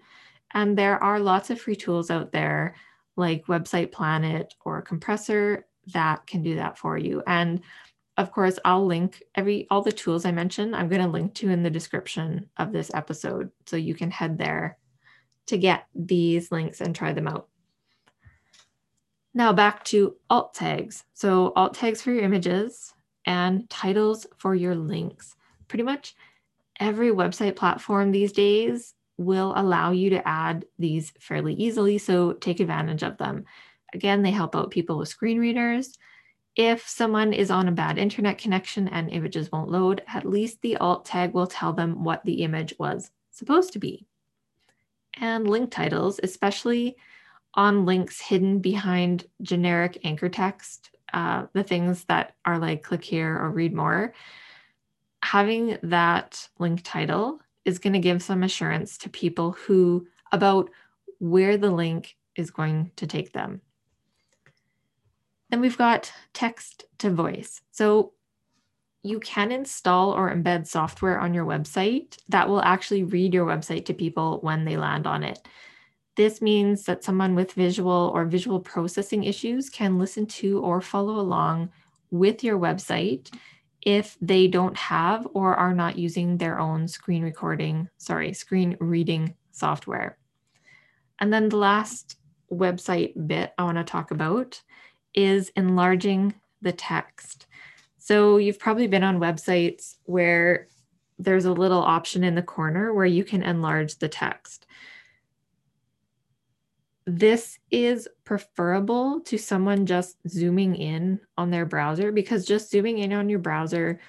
And 0.54 0.78
there 0.78 1.02
are 1.02 1.20
lots 1.20 1.50
of 1.50 1.60
free 1.60 1.76
tools 1.76 2.12
out 2.12 2.32
there 2.32 2.76
like 3.16 3.48
Website 3.48 3.92
Planet 3.92 4.54
or 4.64 4.82
Compressor 4.82 5.66
that 5.94 6.26
can 6.28 6.44
do 6.44 6.56
that 6.56 6.78
for 6.78 6.98
you. 6.98 7.24
And 7.28 7.62
of 8.18 8.32
course, 8.32 8.60
I'll 8.64 8.86
link 8.86 9.24
every 9.36 9.68
all 9.70 9.82
the 9.82 9.92
tools 9.92 10.26
I 10.26 10.32
mentioned, 10.32 10.76
I'm 10.76 10.88
going 10.88 11.02
to 11.02 11.08
link 11.08 11.34
to 11.36 11.50
in 11.50 11.64
the 11.64 11.70
description 11.70 12.50
of 12.58 12.72
this 12.72 12.92
episode 12.94 13.50
so 13.66 13.76
you 13.76 13.96
can 13.96 14.12
head 14.12 14.38
there 14.38 14.78
to 15.48 15.58
get 15.58 15.88
these 15.96 16.52
links 16.52 16.80
and 16.80 16.96
try 16.96 17.12
them 17.12 17.28
out. 17.28 17.48
Now 19.34 19.52
back 19.52 19.84
to 19.86 20.16
alt 20.30 20.54
tags. 20.54 21.06
So 21.14 21.54
alt 21.56 21.74
tags 21.74 22.02
for 22.02 22.12
your 22.12 22.24
images 22.24 22.94
and 23.26 23.68
titles 23.70 24.28
for 24.38 24.54
your 24.54 24.76
links. 24.76 25.36
Pretty 25.68 25.84
much 25.84 26.16
every 26.80 27.10
website 27.10 27.56
platform 27.56 28.12
these 28.12 28.32
days 28.32 28.94
will 29.18 29.54
allow 29.56 29.92
you 29.92 30.12
to 30.12 30.28
add 30.28 30.66
these 30.80 31.14
fairly 31.20 31.54
easily. 31.54 31.98
So 31.98 32.34
take 32.34 32.60
advantage 32.60 33.04
of 33.04 33.18
them. 33.18 33.46
Again, 33.94 34.24
they 34.24 34.32
help 34.32 34.56
out 34.56 34.72
people 34.72 34.98
with 34.98 35.10
screen 35.10 35.40
readers. 35.40 35.98
If 36.56 36.88
someone 36.88 37.34
is 37.34 37.52
on 37.52 37.68
a 37.68 37.72
bad 37.72 37.98
internet 37.98 38.38
connection 38.38 38.88
and 38.88 39.10
images 39.10 39.52
won't 39.52 39.72
load, 39.72 40.04
at 40.08 40.26
least 40.26 40.62
the 40.62 40.78
alt 40.78 41.06
tag 41.06 41.34
will 41.34 41.48
tell 41.48 41.74
them 41.74 42.04
what 42.04 42.24
the 42.26 42.44
image 42.44 42.76
was 42.78 43.12
supposed 43.32 43.74
to 43.74 43.80
be. 43.80 44.06
And 45.20 45.48
link 45.48 45.72
titles, 45.72 46.20
especially 46.22 46.96
on 47.56 47.86
links 47.86 48.20
hidden 48.20 48.60
behind 48.60 49.26
generic 49.42 50.00
anchor 50.04 50.30
text, 50.30 50.90
uh, 51.12 51.46
the 51.54 51.64
things 51.64 52.04
that 52.06 52.36
are 52.46 52.58
like 52.58 52.84
click 52.84 53.04
here 53.04 53.38
or 53.38 53.52
read 53.52 53.74
more, 53.74 54.14
having 55.24 55.78
that 55.84 56.48
link 56.58 56.82
title 56.84 57.40
is 57.66 57.80
going 57.80 57.94
to 57.94 58.00
give 58.00 58.22
some 58.22 58.44
assurance 58.44 58.98
to 59.00 59.10
people 59.10 59.54
who 59.54 60.08
about 60.32 60.70
where 61.20 61.58
the 61.58 61.72
link 61.72 62.16
is 62.36 62.52
going 62.52 62.92
to 62.98 63.08
take 63.08 63.34
them. 63.34 63.62
Then 65.50 65.62
we've 65.62 65.78
got 65.78 66.12
text 66.34 66.86
to 66.98 67.12
voice. 67.12 67.62
So 67.72 68.14
you 69.04 69.20
can 69.20 69.52
install 69.52 70.12
or 70.12 70.34
embed 70.34 70.66
software 70.66 71.20
on 71.20 71.34
your 71.34 71.46
website 71.46 72.18
that 72.30 72.50
will 72.50 72.62
actually 72.62 73.04
read 73.04 73.34
your 73.34 73.46
website 73.46 73.86
to 73.86 73.94
people 73.94 74.40
when 74.42 74.66
they 74.66 74.78
land 74.78 75.06
on 75.06 75.24
it. 75.24 75.40
This 76.16 76.42
means 76.42 76.86
that 76.86 77.04
someone 77.04 77.36
with 77.36 77.54
visual 77.54 78.12
or 78.14 78.26
visual 78.26 78.60
processing 78.60 79.24
issues 79.24 79.70
can 79.70 80.00
listen 80.00 80.26
to 80.28 80.60
or 80.62 80.80
follow 80.80 81.20
along 81.20 81.70
with 82.12 82.44
your 82.44 82.58
website 82.58 83.32
if 83.86 84.18
they 84.22 84.48
don't 84.48 84.78
have 84.78 85.28
or 85.34 85.56
are 85.56 85.74
not 85.74 85.98
using 85.98 86.38
their 86.38 86.60
own 86.60 86.88
screen 86.88 87.24
recording, 87.24 87.90
sorry, 87.98 88.34
screen 88.34 88.78
reading 88.80 89.36
software. 89.52 90.18
And 91.20 91.32
then 91.32 91.50
the 91.50 91.58
last 91.58 92.18
website 92.52 93.28
bit 93.28 93.54
I 93.58 93.64
want 93.64 93.78
to 93.78 93.84
talk 93.84 94.12
about 94.12 94.62
is 95.14 95.52
enlarging 95.56 96.34
the 96.62 96.72
text. 96.72 97.46
So 97.98 98.38
you've 98.38 98.60
probably 98.60 98.88
been 98.88 99.04
on 99.04 99.20
websites 99.20 99.96
where 100.04 100.68
there's 101.20 101.46
a 101.46 101.54
little 101.54 101.82
option 101.82 102.24
in 102.24 102.36
the 102.36 102.42
corner 102.42 102.94
where 102.94 103.06
you 103.06 103.24
can 103.24 103.44
enlarge 103.44 103.96
the 103.96 104.10
text 104.10 104.66
this 107.06 107.60
is 107.70 108.08
preferable 108.24 109.20
to 109.22 109.38
someone 109.38 109.86
just 109.86 110.18
zooming 110.28 110.76
in 110.76 111.20
on 111.38 111.52
their 111.52 111.66
browser 111.66 112.12
because 112.12 112.46
just 112.46 112.72
zooming 112.72 113.00
in 113.00 113.12
on 113.12 113.30
your 113.30 113.40
browser 113.40 114.00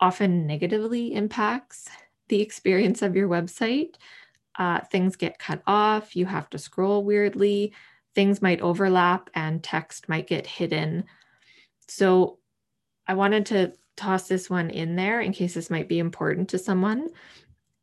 often 0.00 0.46
negatively 0.46 1.14
impacts 1.14 1.88
the 2.28 2.40
experience 2.40 3.02
of 3.02 3.16
your 3.16 3.28
website. 3.28 3.94
Uh, 4.58 4.80
things 4.80 5.16
get 5.16 5.38
cut 5.38 5.62
off, 5.66 6.14
you 6.14 6.26
have 6.26 6.48
to 6.50 6.58
scroll 6.58 7.02
weirdly, 7.02 7.72
things 8.14 8.42
might 8.42 8.60
overlap, 8.60 9.30
and 9.34 9.62
text 9.62 10.08
might 10.08 10.26
get 10.26 10.46
hidden. 10.46 11.04
So, 11.88 12.38
I 13.06 13.14
wanted 13.14 13.46
to 13.46 13.72
toss 13.96 14.28
this 14.28 14.48
one 14.48 14.70
in 14.70 14.96
there 14.96 15.20
in 15.20 15.32
case 15.32 15.54
this 15.54 15.70
might 15.70 15.88
be 15.88 15.98
important 15.98 16.48
to 16.50 16.58
someone. 16.58 17.08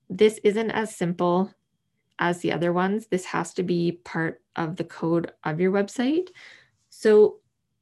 This 0.10 0.40
isn't 0.44 0.72
as 0.72 0.96
simple 0.96 1.54
as 2.18 2.40
the 2.40 2.54
other 2.54 2.74
ones. 2.74 3.08
This 3.08 3.26
has 3.26 3.54
to 3.56 3.64
be 3.64 4.00
part 4.04 4.41
of 4.56 4.76
the 4.76 4.84
code 4.84 5.32
of 5.44 5.60
your 5.60 5.72
website. 5.72 6.30
So 6.90 7.38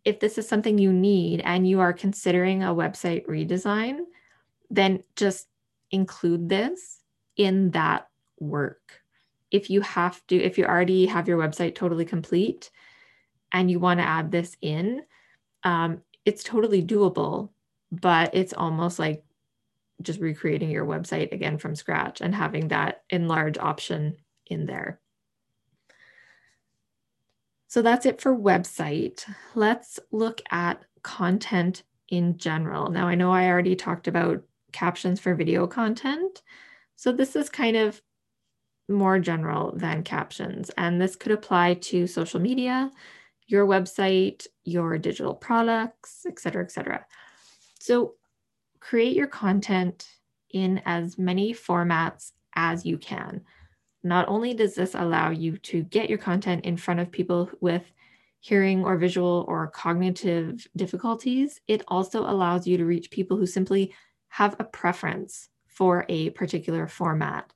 if 0.06 0.20
this 0.20 0.38
is 0.38 0.48
something 0.48 0.78
you 0.78 0.94
need 0.94 1.42
and 1.42 1.68
you 1.68 1.80
are 1.80 1.94
considering 1.94 2.64
a 2.64 2.68
website 2.74 3.26
redesign, 3.26 4.00
then 4.70 5.04
just 5.16 5.48
include 5.92 6.50
this 6.50 7.02
in 7.36 7.72
that 7.72 8.08
work. 8.40 9.02
If 9.52 9.70
you 9.70 9.82
have 9.82 10.26
to, 10.28 10.36
if 10.36 10.58
you 10.58 10.66
already 10.66 11.08
have 11.08 11.28
your 11.28 11.40
website 11.40 11.76
totally 11.76 12.06
complete 12.06 12.70
and 13.52 13.70
you 13.70 13.80
want 13.80 14.00
to 14.00 14.06
add 14.06 14.32
this 14.32 14.56
in, 14.62 15.02
um, 15.64 16.02
it's 16.26 16.44
totally 16.44 16.84
doable, 16.84 17.50
but 17.92 18.36
it's 18.36 18.54
almost 18.54 19.00
like 19.00 19.24
just 20.02 20.20
recreating 20.20 20.70
your 20.70 20.86
website 20.86 21.32
again 21.32 21.58
from 21.58 21.76
scratch 21.76 22.22
and 22.22 22.34
having 22.34 22.70
that 22.70 23.04
enlarge 23.10 23.58
option 23.58 24.16
in 24.46 24.66
there. 24.66 25.00
So 27.70 27.84
that's 27.84 28.08
it 28.08 28.20
for 28.20 28.36
website. 28.36 29.24
Let's 29.54 30.00
look 30.12 30.42
at 30.50 30.84
content 31.04 31.84
in 32.10 32.38
general. 32.38 32.90
Now, 32.90 33.08
I 33.08 33.14
know 33.14 33.32
I 33.32 33.48
already 33.48 33.76
talked 33.76 34.08
about 34.08 34.44
captions 34.72 35.20
for 35.20 35.36
video 35.36 35.68
content. 35.68 36.42
So 36.96 37.12
this 37.12 37.36
is 37.36 37.48
kind 37.48 37.78
of 37.78 38.02
more 38.90 39.20
general 39.20 39.72
than 39.78 40.02
captions. 40.02 40.72
And 40.78 41.00
this 41.00 41.16
could 41.16 41.32
apply 41.32 41.76
to 41.76 42.08
social 42.08 42.40
media, 42.40 42.92
your 43.46 43.68
website, 43.68 44.48
your 44.64 44.98
digital 44.98 45.36
products, 45.36 46.26
et 46.28 46.40
cetera, 46.40 46.64
et 46.64 46.72
cetera. 46.72 47.06
So 47.80 48.16
create 48.80 49.16
your 49.16 49.28
content 49.28 50.10
in 50.50 50.82
as 50.86 51.20
many 51.20 51.54
formats 51.54 52.32
as 52.56 52.84
you 52.84 52.98
can. 52.98 53.42
Not 54.04 54.28
only 54.30 54.54
does 54.54 54.76
this 54.76 54.96
allow 54.96 55.30
you 55.30 55.58
to 55.58 55.84
get 55.84 56.10
your 56.10 56.18
content 56.18 56.66
in 56.66 56.78
front 56.78 57.00
of 57.00 57.12
people 57.12 57.50
with 57.60 57.92
hearing 58.40 58.86
or 58.86 58.98
visual 58.98 59.46
or 59.48 59.68
cognitive 59.68 60.66
difficulties, 60.76 61.60
it 61.68 61.84
also 61.88 62.22
allows 62.22 62.66
you 62.66 62.78
to 62.78 62.86
reach 62.86 63.12
people 63.12 63.36
who 63.36 63.46
simply 63.46 63.94
have 64.30 64.56
a 64.60 64.64
preference 64.64 65.50
for 65.68 66.06
a 66.08 66.30
particular 66.32 66.88
format. 66.88 67.52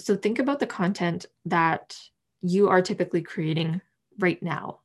So 0.00 0.16
think 0.16 0.38
about 0.38 0.60
the 0.60 0.66
content 0.66 1.26
that 1.44 1.96
you 2.40 2.68
are 2.68 2.82
typically 2.82 3.22
creating 3.22 3.80
right 4.18 4.42
now. 4.42 4.80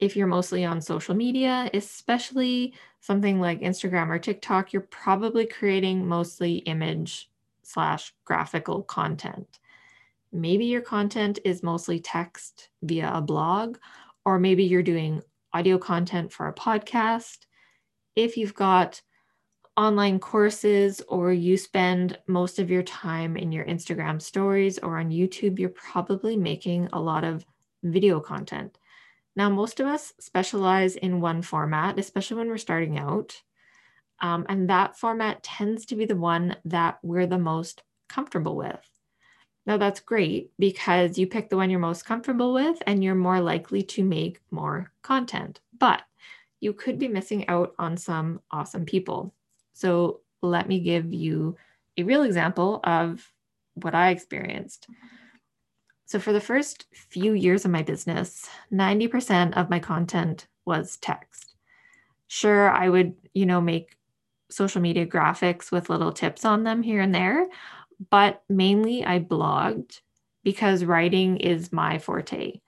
If 0.00 0.16
you're 0.16 0.26
mostly 0.26 0.64
on 0.64 0.80
social 0.80 1.14
media, 1.14 1.70
especially 1.74 2.74
something 3.00 3.40
like 3.40 3.60
Instagram 3.60 4.08
or 4.08 4.18
TikTok, 4.18 4.72
you're 4.72 4.82
probably 4.82 5.46
creating 5.46 6.06
mostly 6.06 6.56
image 6.58 7.30
slash 7.64 8.14
graphical 8.24 8.82
content. 8.82 9.58
Maybe 10.32 10.64
your 10.64 10.80
content 10.80 11.38
is 11.44 11.62
mostly 11.62 12.00
text 12.00 12.70
via 12.82 13.10
a 13.12 13.20
blog, 13.20 13.78
or 14.24 14.38
maybe 14.38 14.64
you're 14.64 14.82
doing 14.82 15.22
audio 15.52 15.78
content 15.78 16.32
for 16.32 16.48
a 16.48 16.54
podcast. 16.54 17.46
If 18.16 18.36
you've 18.36 18.54
got 18.54 19.02
online 19.76 20.18
courses 20.18 21.00
or 21.08 21.32
you 21.32 21.56
spend 21.56 22.18
most 22.26 22.58
of 22.58 22.70
your 22.70 22.82
time 22.82 23.36
in 23.36 23.52
your 23.52 23.64
Instagram 23.64 24.20
stories 24.20 24.78
or 24.78 24.98
on 24.98 25.10
YouTube, 25.10 25.58
you're 25.58 25.70
probably 25.70 26.36
making 26.36 26.88
a 26.92 27.00
lot 27.00 27.24
of 27.24 27.44
video 27.82 28.20
content. 28.20 28.78
Now, 29.34 29.48
most 29.48 29.80
of 29.80 29.86
us 29.86 30.12
specialize 30.20 30.96
in 30.96 31.20
one 31.20 31.40
format, 31.42 31.98
especially 31.98 32.36
when 32.36 32.48
we're 32.48 32.58
starting 32.58 32.98
out. 32.98 33.40
Um, 34.22 34.46
and 34.48 34.70
that 34.70 34.96
format 34.96 35.42
tends 35.42 35.84
to 35.86 35.96
be 35.96 36.06
the 36.06 36.16
one 36.16 36.56
that 36.64 36.98
we're 37.02 37.26
the 37.26 37.38
most 37.38 37.82
comfortable 38.08 38.56
with. 38.56 38.88
Now, 39.66 39.76
that's 39.76 40.00
great 40.00 40.50
because 40.58 41.18
you 41.18 41.26
pick 41.26 41.50
the 41.50 41.56
one 41.56 41.70
you're 41.70 41.80
most 41.80 42.04
comfortable 42.04 42.52
with 42.54 42.82
and 42.86 43.02
you're 43.02 43.14
more 43.14 43.40
likely 43.40 43.82
to 43.82 44.04
make 44.04 44.40
more 44.50 44.92
content. 45.02 45.60
But 45.78 46.02
you 46.60 46.72
could 46.72 46.98
be 46.98 47.08
missing 47.08 47.48
out 47.48 47.74
on 47.78 47.96
some 47.96 48.40
awesome 48.50 48.86
people. 48.86 49.34
So, 49.74 50.20
let 50.40 50.66
me 50.68 50.80
give 50.80 51.12
you 51.12 51.56
a 51.96 52.02
real 52.02 52.22
example 52.22 52.80
of 52.82 53.24
what 53.74 53.94
I 53.94 54.10
experienced. 54.10 54.88
So, 56.06 56.18
for 56.18 56.32
the 56.32 56.40
first 56.40 56.86
few 56.92 57.32
years 57.32 57.64
of 57.64 57.70
my 57.70 57.82
business, 57.82 58.48
90% 58.72 59.56
of 59.56 59.70
my 59.70 59.78
content 59.78 60.46
was 60.64 60.96
text. 60.96 61.54
Sure, 62.26 62.70
I 62.70 62.88
would, 62.88 63.14
you 63.34 63.46
know, 63.46 63.60
make 63.60 63.96
social 64.52 64.80
media 64.80 65.06
graphics 65.06 65.70
with 65.70 65.90
little 65.90 66.12
tips 66.12 66.44
on 66.44 66.64
them 66.64 66.82
here 66.82 67.00
and 67.00 67.14
there, 67.14 67.46
but 68.10 68.42
mainly 68.48 69.04
I 69.04 69.20
blogged 69.20 70.00
because 70.44 70.84
writing 70.84 71.36
is 71.38 71.72
my 71.72 71.98
forte. 71.98 72.60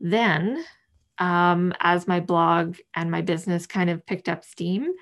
Then, 0.00 0.64
um, 1.18 1.74
as 1.80 2.08
my 2.08 2.20
blog 2.20 2.76
and 2.94 3.10
my 3.10 3.20
business 3.20 3.66
kind 3.66 3.90
of 3.90 4.06
picked 4.06 4.28
up 4.28 4.44
steam, 4.44 4.92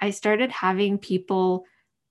I 0.00 0.10
started 0.10 0.50
having 0.50 0.98
people, 0.98 1.64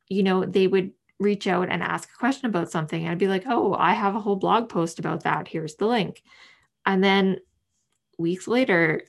you 0.08 0.24
know, 0.24 0.46
they 0.46 0.68
would 0.68 0.92
reach 1.20 1.48
out 1.48 1.70
and 1.70 1.84
ask 1.84 2.10
a 2.10 2.18
question 2.18 2.46
about 2.48 2.72
something. 2.72 3.08
I'd 3.08 3.18
be 3.18 3.28
like, 3.28 3.44
oh, 3.48 3.74
I 3.74 3.94
have 3.94 4.16
a 4.16 4.22
whole 4.22 4.36
blog 4.36 4.70
post 4.70 5.00
about 5.00 5.24
that. 5.24 5.48
Here's 5.48 5.76
the 5.76 5.88
link. 5.88 6.22
And 6.86 7.04
then 7.04 7.38
weeks 8.18 8.48
later, 8.48 9.04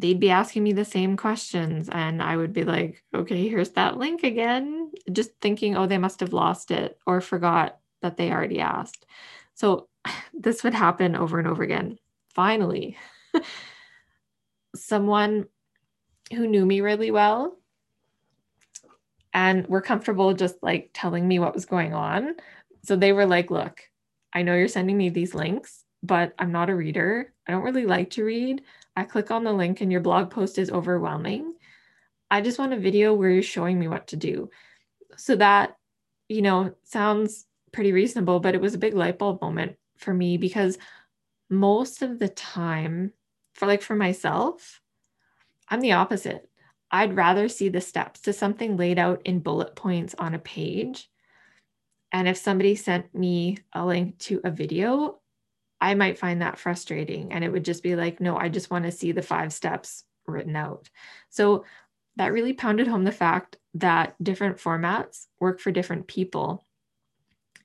they'd 0.00 0.20
be 0.20 0.30
asking 0.30 0.62
me 0.64 0.72
the 0.72 0.84
same 0.84 1.16
questions. 1.16 1.88
And 1.90 2.22
I 2.22 2.36
would 2.36 2.52
be 2.52 2.64
like, 2.64 3.02
okay, 3.14 3.48
here's 3.48 3.70
that 3.70 3.98
link 3.98 4.22
again. 4.22 4.90
Just 5.12 5.30
thinking, 5.40 5.76
oh, 5.76 5.86
they 5.86 5.98
must 5.98 6.20
have 6.20 6.32
lost 6.32 6.70
it 6.70 6.98
or 7.06 7.20
forgot 7.20 7.78
that 8.02 8.16
they 8.16 8.30
already 8.30 8.60
asked. 8.60 9.06
So 9.54 9.88
this 10.34 10.64
would 10.64 10.74
happen 10.74 11.14
over 11.14 11.38
and 11.38 11.46
over 11.46 11.62
again. 11.62 11.98
Finally, 12.34 12.96
someone 14.74 15.46
who 16.32 16.46
knew 16.46 16.64
me 16.64 16.80
really 16.80 17.10
well 17.10 17.56
and 19.32 19.66
were 19.66 19.80
comfortable 19.80 20.32
just 20.32 20.56
like 20.62 20.90
telling 20.94 21.26
me 21.26 21.38
what 21.38 21.54
was 21.54 21.66
going 21.66 21.92
on. 21.92 22.34
So 22.84 22.96
they 22.96 23.12
were 23.12 23.26
like, 23.26 23.50
look, 23.50 23.82
I 24.32 24.42
know 24.42 24.54
you're 24.54 24.68
sending 24.68 24.96
me 24.96 25.08
these 25.08 25.34
links, 25.34 25.84
but 26.02 26.32
I'm 26.38 26.52
not 26.52 26.70
a 26.70 26.74
reader. 26.74 27.32
I 27.46 27.52
don't 27.52 27.64
really 27.64 27.86
like 27.86 28.10
to 28.10 28.24
read. 28.24 28.62
I 28.96 29.04
click 29.04 29.30
on 29.30 29.44
the 29.44 29.52
link 29.52 29.80
and 29.80 29.90
your 29.90 30.00
blog 30.00 30.30
post 30.30 30.58
is 30.58 30.70
overwhelming. 30.70 31.54
I 32.30 32.40
just 32.40 32.58
want 32.58 32.72
a 32.72 32.78
video 32.78 33.14
where 33.14 33.30
you're 33.30 33.42
showing 33.42 33.78
me 33.78 33.88
what 33.88 34.08
to 34.08 34.16
do. 34.16 34.50
So 35.16 35.36
that, 35.36 35.76
you 36.28 36.42
know, 36.42 36.74
sounds 36.84 37.46
pretty 37.72 37.92
reasonable, 37.92 38.40
but 38.40 38.54
it 38.54 38.60
was 38.60 38.74
a 38.74 38.78
big 38.78 38.94
light 38.94 39.18
bulb 39.18 39.40
moment 39.40 39.76
for 39.96 40.14
me 40.14 40.36
because 40.36 40.78
most 41.48 42.02
of 42.02 42.18
the 42.18 42.28
time, 42.28 43.12
for 43.54 43.66
like 43.66 43.82
for 43.82 43.96
myself, 43.96 44.80
I'm 45.68 45.80
the 45.80 45.92
opposite. 45.92 46.48
I'd 46.90 47.16
rather 47.16 47.48
see 47.48 47.68
the 47.68 47.80
steps 47.80 48.20
to 48.22 48.32
something 48.32 48.76
laid 48.76 48.98
out 48.98 49.22
in 49.24 49.40
bullet 49.40 49.76
points 49.76 50.14
on 50.18 50.34
a 50.34 50.38
page. 50.38 51.08
And 52.12 52.26
if 52.26 52.36
somebody 52.36 52.74
sent 52.74 53.14
me 53.14 53.58
a 53.72 53.86
link 53.86 54.18
to 54.20 54.40
a 54.42 54.50
video, 54.50 55.19
I 55.80 55.94
might 55.94 56.18
find 56.18 56.42
that 56.42 56.58
frustrating. 56.58 57.32
And 57.32 57.42
it 57.42 57.50
would 57.50 57.64
just 57.64 57.82
be 57.82 57.96
like, 57.96 58.20
no, 58.20 58.36
I 58.36 58.48
just 58.48 58.70
want 58.70 58.84
to 58.84 58.92
see 58.92 59.12
the 59.12 59.22
five 59.22 59.52
steps 59.52 60.04
written 60.26 60.56
out. 60.56 60.90
So 61.30 61.64
that 62.16 62.32
really 62.32 62.52
pounded 62.52 62.86
home 62.86 63.04
the 63.04 63.12
fact 63.12 63.56
that 63.74 64.14
different 64.22 64.58
formats 64.58 65.26
work 65.38 65.60
for 65.60 65.70
different 65.70 66.06
people. 66.06 66.66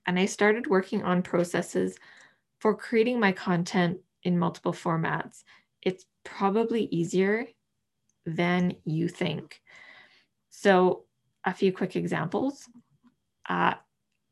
And 0.05 0.19
I 0.19 0.25
started 0.25 0.67
working 0.67 1.03
on 1.03 1.23
processes 1.23 1.97
for 2.59 2.75
creating 2.75 3.19
my 3.19 3.31
content 3.31 3.99
in 4.23 4.39
multiple 4.39 4.73
formats. 4.73 5.43
It's 5.81 6.05
probably 6.23 6.85
easier 6.85 7.47
than 8.25 8.75
you 8.85 9.07
think. 9.07 9.61
So, 10.49 11.03
a 11.43 11.53
few 11.53 11.71
quick 11.71 11.95
examples. 11.95 12.67
Uh, 13.47 13.75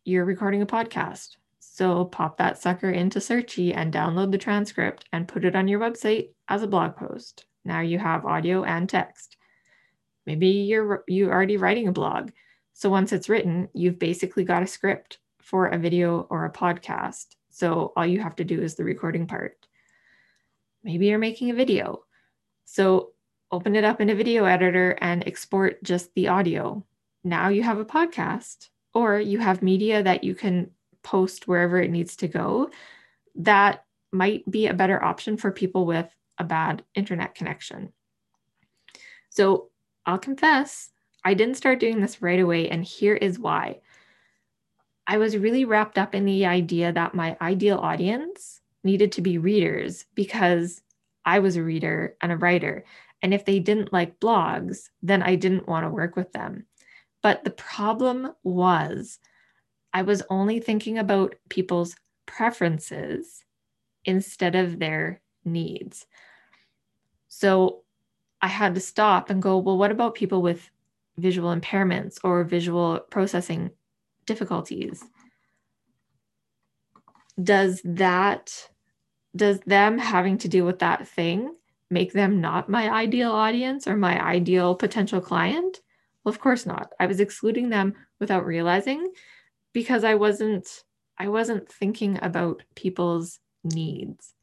you're 0.04 0.26
recording 0.26 0.64
a 0.64 0.66
podcast. 0.66 1.36
So, 1.76 2.06
pop 2.06 2.38
that 2.38 2.60
sucker 2.60 2.92
into 2.92 3.18
Searchie 3.18 3.74
and 3.76 3.92
download 3.92 4.32
the 4.32 4.38
transcript 4.38 5.06
and 5.12 5.28
put 5.28 5.44
it 5.44 5.56
on 5.56 5.68
your 5.68 5.80
website 5.80 6.28
as 6.48 6.62
a 6.62 6.68
blog 6.68 6.96
post. 6.96 7.48
Now 7.66 7.80
you 7.80 7.98
have 7.98 8.28
audio 8.28 8.64
and 8.64 8.88
text. 8.88 9.38
Maybe 10.28 10.50
you're 10.50 11.04
you 11.08 11.32
already 11.32 11.58
writing 11.58 11.88
a 11.88 11.92
blog. 11.92 12.30
So 12.74 12.92
once 12.92 13.12
it's 13.12 13.28
written, 13.28 13.70
you've 13.74 13.98
basically 13.98 14.44
got 14.44 14.62
a 14.62 14.68
script 14.68 15.18
for 15.42 15.66
a 15.66 15.80
video 15.80 16.28
or 16.30 16.46
a 16.46 16.54
podcast. 16.54 17.38
So 17.50 17.92
all 17.98 18.06
you 18.06 18.22
have 18.22 18.36
to 18.36 18.44
do 18.44 18.62
is 18.62 18.76
the 18.76 18.84
recording 18.84 19.26
part. 19.26 19.66
Maybe 20.84 21.08
you're 21.08 21.18
making 21.18 21.50
a 21.50 21.56
video. 21.56 22.04
So 22.66 23.14
open 23.52 23.76
it 23.76 23.84
up 23.84 24.00
in 24.00 24.12
a 24.12 24.16
video 24.16 24.46
editor 24.46 24.96
and 25.02 25.28
export 25.28 25.82
just 25.82 26.14
the 26.14 26.28
audio. 26.28 26.86
Now 27.24 27.48
you 27.48 27.64
have 27.64 27.80
a 27.80 27.86
podcast, 27.86 28.70
or 28.94 29.20
you 29.20 29.40
have 29.40 29.64
media 29.64 30.04
that 30.04 30.24
you 30.24 30.36
can 30.36 30.70
post 31.04 31.48
wherever 31.48 31.80
it 31.80 31.92
needs 31.92 32.16
to 32.18 32.28
go. 32.28 32.70
That 33.36 33.86
might 34.12 34.50
be 34.50 34.68
a 34.68 34.74
better 34.74 35.04
option 35.04 35.38
for 35.38 35.52
people 35.52 35.86
with 35.86 36.10
a 36.38 36.44
bad 36.44 36.84
internet 36.96 37.36
connection. 37.36 37.94
So 39.30 39.70
I'll 40.06 40.20
confess, 40.20 40.90
I 41.24 41.34
didn't 41.34 41.58
start 41.58 41.80
doing 41.80 42.02
this 42.02 42.22
right 42.22 42.40
away, 42.40 42.70
and 42.70 42.84
here 42.84 43.16
is 43.16 43.40
why. 43.40 43.80
I 45.08 45.18
was 45.18 45.38
really 45.38 45.66
wrapped 45.66 45.98
up 45.98 46.16
in 46.16 46.26
the 46.26 46.46
idea 46.46 46.92
that 46.92 47.16
my 47.16 47.36
ideal 47.42 47.78
audience 47.78 48.62
needed 48.84 49.12
to 49.14 49.22
be 49.22 49.38
readers 49.38 50.06
because 50.16 50.82
I 51.26 51.40
was 51.40 51.56
a 51.56 51.64
reader 51.64 52.16
and 52.22 52.32
a 52.32 52.38
writer. 52.38 52.86
And 53.22 53.34
if 53.34 53.46
they 53.46 53.60
didn't 53.60 53.94
like 53.94 54.20
blogs, 54.20 54.90
then 55.02 55.24
I 55.24 55.36
didn't 55.36 55.68
want 55.68 55.86
to 55.86 55.90
work 55.90 56.16
with 56.16 56.32
them. 56.34 56.66
But 57.22 57.44
the 57.44 57.52
problem 57.52 58.34
was, 58.44 59.20
I 59.94 60.02
was 60.02 60.24
only 60.30 60.60
thinking 60.60 60.98
about 60.98 61.36
people's 61.50 61.96
preferences 62.26 63.44
instead 64.06 64.56
of 64.56 64.80
their 64.80 65.22
needs. 65.46 66.06
So 67.28 67.84
I 68.42 68.48
had 68.48 68.76
to 68.76 68.82
stop 68.82 69.30
and 69.30 69.42
go, 69.42 69.58
well, 69.58 69.78
what 69.78 69.92
about 69.92 70.16
people 70.16 70.42
with 70.42 70.70
visual 71.18 71.56
impairments 71.56 72.18
or 72.24 72.44
visual 72.44 73.00
processing 73.10 73.72
difficulties? 74.26 75.04
Does 77.42 77.82
that, 77.86 78.70
does 79.36 79.60
them 79.62 79.98
having 79.98 80.38
to 80.40 80.48
deal 80.48 80.66
with 80.66 80.80
that 80.80 81.08
thing 81.08 81.56
make 81.90 82.14
them 82.14 82.42
not 82.42 82.70
my 82.70 82.90
ideal 82.90 83.32
audience 83.32 83.88
or 83.88 83.96
my 83.96 84.20
ideal 84.24 84.76
potential 84.76 85.22
client? 85.22 85.82
Well, 86.24 86.32
of 86.32 86.40
course 86.40 86.66
not. 86.66 86.94
I 87.00 87.06
was 87.06 87.20
excluding 87.20 87.70
them 87.70 87.94
without 88.20 88.46
realizing 88.46 89.12
because 89.74 90.04
I 90.04 90.16
wasn't 90.16 90.84
I 91.18 91.28
wasn't 91.28 91.70
thinking 91.72 92.20
about 92.22 92.64
people's 92.76 93.40
needs. 93.64 94.34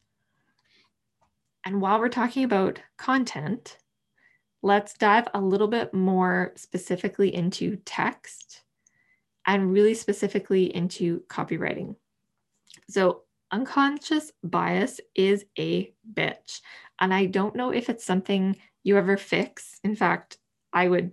And 1.64 1.80
while 1.80 1.98
we're 1.98 2.08
talking 2.08 2.44
about 2.44 2.80
content, 2.96 3.76
let's 4.62 4.94
dive 4.94 5.28
a 5.34 5.40
little 5.40 5.68
bit 5.68 5.92
more 5.92 6.52
specifically 6.56 7.34
into 7.34 7.76
text 7.84 8.62
and 9.46 9.72
really 9.72 9.94
specifically 9.94 10.74
into 10.74 11.20
copywriting. 11.28 11.96
So, 12.88 13.22
unconscious 13.52 14.30
bias 14.44 15.00
is 15.14 15.44
a 15.58 15.92
bitch. 16.14 16.60
And 17.00 17.12
I 17.12 17.26
don't 17.26 17.56
know 17.56 17.70
if 17.70 17.90
it's 17.90 18.04
something 18.04 18.56
you 18.84 18.96
ever 18.96 19.16
fix. 19.16 19.80
In 19.82 19.96
fact, 19.96 20.38
I 20.72 20.88
would, 20.88 21.10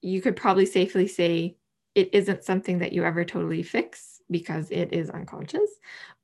you 0.00 0.22
could 0.22 0.36
probably 0.36 0.66
safely 0.66 1.08
say 1.08 1.57
it 1.98 2.10
isn't 2.12 2.44
something 2.44 2.78
that 2.78 2.92
you 2.92 3.04
ever 3.04 3.24
totally 3.24 3.62
fix 3.62 4.20
because 4.30 4.70
it 4.70 4.92
is 4.92 5.10
unconscious, 5.10 5.70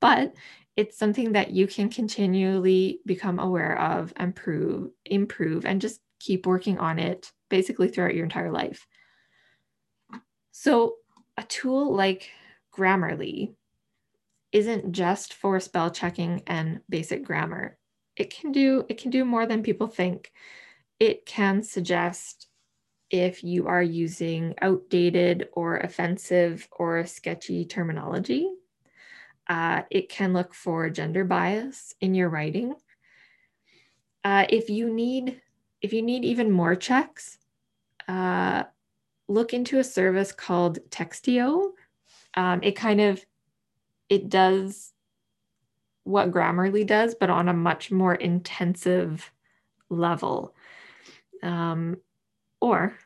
but 0.01 0.35
it's 0.77 0.97
something 0.97 1.33
that 1.33 1.51
you 1.51 1.67
can 1.67 1.89
continually 1.89 3.01
become 3.07 3.39
aware 3.39 3.79
of, 3.81 4.13
improve, 4.19 4.91
improve, 5.05 5.65
and 5.65 5.81
just 5.81 6.01
keep 6.21 6.47
working 6.47 6.79
on 6.79 6.99
it 6.99 7.33
basically 7.49 7.89
throughout 7.89 8.15
your 8.15 8.25
entire 8.25 8.53
life. 8.53 8.87
So, 10.53 10.95
a 11.37 11.43
tool 11.43 11.95
like 11.95 12.31
Grammarly 12.73 13.55
isn't 14.53 14.93
just 14.93 15.35
for 15.35 15.59
spell 15.59 15.91
checking 15.91 16.43
and 16.47 16.81
basic 16.89 17.25
grammar 17.25 17.77
it 18.17 18.31
can 18.31 18.53
do 18.53 18.85
it 18.89 18.99
can 18.99 19.11
do 19.11 19.25
more 19.25 19.47
than 19.47 19.63
people 19.63 19.87
think. 19.87 20.33
It 21.01 21.27
can 21.27 21.63
suggest 21.63 22.49
if 23.15 23.45
you 23.45 23.69
are 23.69 23.83
using 23.83 24.57
outdated 24.61 25.49
or 25.53 25.77
offensive 25.77 26.69
or 26.73 27.07
sketchy 27.07 27.65
terminology. 27.65 28.51
Uh, 29.47 29.83
it 29.89 30.09
can 30.09 30.33
look 30.33 30.53
for 30.53 30.91
gender 30.91 31.25
bias 31.25 31.95
in 32.01 32.13
your 32.13 32.29
writing. 32.29 32.75
Uh, 34.25 34.47
if 34.49 34.69
you 34.69 34.93
need 34.93 35.41
if 35.81 35.93
you 35.93 36.03
need 36.03 36.25
even 36.25 36.51
more 36.51 36.75
checks, 36.75 37.39
uh, 38.09 38.65
look 39.29 39.55
into 39.55 39.79
a 39.79 39.85
service 39.85 40.33
called 40.33 40.81
Textio. 40.91 41.71
Um, 42.35 42.61
it 42.65 42.73
kind 42.73 43.01
of 43.01 43.25
it 44.09 44.29
does 44.29 44.93
what 46.03 46.33
Grammarly 46.33 46.85
does, 46.85 47.15
but 47.15 47.31
on 47.31 47.49
a 47.49 47.55
much 47.55 47.93
more 47.93 48.15
intensive 48.17 49.31
level. 49.89 50.53
Um, 51.45 51.99
or, 52.61 52.97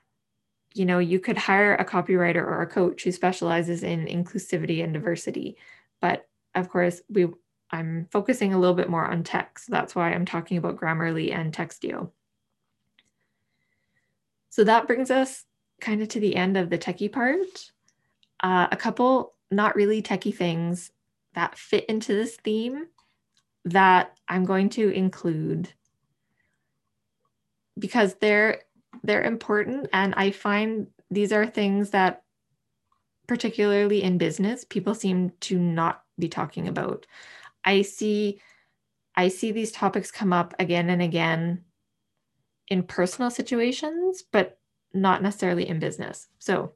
you 0.75 0.85
know, 0.85 0.99
you 0.99 1.19
could 1.19 1.37
hire 1.37 1.75
a 1.75 1.85
copywriter 1.85 2.37
or 2.43 2.63
a 2.63 2.67
coach 2.67 3.05
who 3.05 3.13
specializes 3.13 3.83
in 3.83 4.07
inclusivity 4.07 4.83
and 4.83 4.93
diversity. 4.93 5.57
But 6.01 6.27
of 6.55 6.69
course, 6.69 7.03
we 7.09 7.29
I'm 7.71 8.07
focusing 8.11 8.55
a 8.55 8.59
little 8.59 8.75
bit 8.75 8.89
more 8.89 9.05
on 9.05 9.23
text. 9.23 9.71
That's 9.71 9.95
why 9.95 10.13
I'm 10.13 10.25
talking 10.25 10.57
about 10.57 10.77
Grammarly 10.77 11.35
and 11.35 11.53
Textio. 11.53 12.11
So 14.49 14.65
that 14.65 14.87
brings 14.87 15.11
us 15.11 15.45
kind 15.81 16.01
of 16.03 16.09
to 16.09 16.21
the 16.21 16.35
end 16.35 16.57
of 16.57 16.71
the 16.71 16.79
techie 16.79 17.13
part. 17.13 17.73
Uh, 18.43 18.69
a 18.71 18.77
couple 18.77 19.35
not 19.51 19.77
really 19.77 20.03
techie 20.03 20.35
things 20.35 20.91
that 21.35 21.59
fit 21.59 21.85
into 21.87 22.15
this 22.15 22.37
theme 22.37 22.87
that 23.65 24.17
I'm 24.29 24.45
going 24.45 24.71
to 24.71 24.91
include 24.91 25.69
because 27.79 28.15
they're 28.15 28.63
they're 29.03 29.23
important 29.23 29.89
and 29.93 30.15
I 30.17 30.31
find 30.31 30.89
these 31.11 31.33
are 31.33 31.47
things 31.47 31.91
that 31.91 32.23
particularly 33.27 34.03
in 34.03 34.19
business 34.19 34.65
people 34.65 34.95
seem 34.95 35.33
to 35.41 35.59
not 35.59 36.03
be 36.19 36.29
talking 36.29 36.69
about. 36.69 37.07
I 37.65 37.83
see 37.83 38.41
I 39.17 39.29
see 39.29 39.53
these 39.53 39.73
topics 39.73 40.11
come 40.11 40.33
up 40.33 40.55
again 40.59 40.91
and 40.91 41.03
again 41.03 41.65
in 42.69 42.83
personal 42.83 43.31
situations 43.31 44.23
but 44.31 44.59
not 44.95 45.23
necessarily 45.23 45.69
in 45.69 45.79
business. 45.79 46.29
So, 46.39 46.73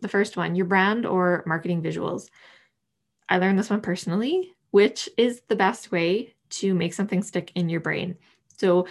the 0.00 0.08
first 0.08 0.36
one, 0.36 0.54
your 0.54 0.66
brand 0.66 1.06
or 1.06 1.42
marketing 1.46 1.82
visuals. 1.82 2.28
I 3.28 3.38
learned 3.38 3.58
this 3.58 3.70
one 3.70 3.80
personally, 3.80 4.52
which 4.70 5.08
is 5.16 5.42
the 5.48 5.56
best 5.56 5.90
way 5.90 6.34
to 6.50 6.74
make 6.74 6.92
something 6.92 7.22
stick 7.22 7.52
in 7.54 7.68
your 7.68 7.80
brain. 7.80 8.16
So, 8.58 8.86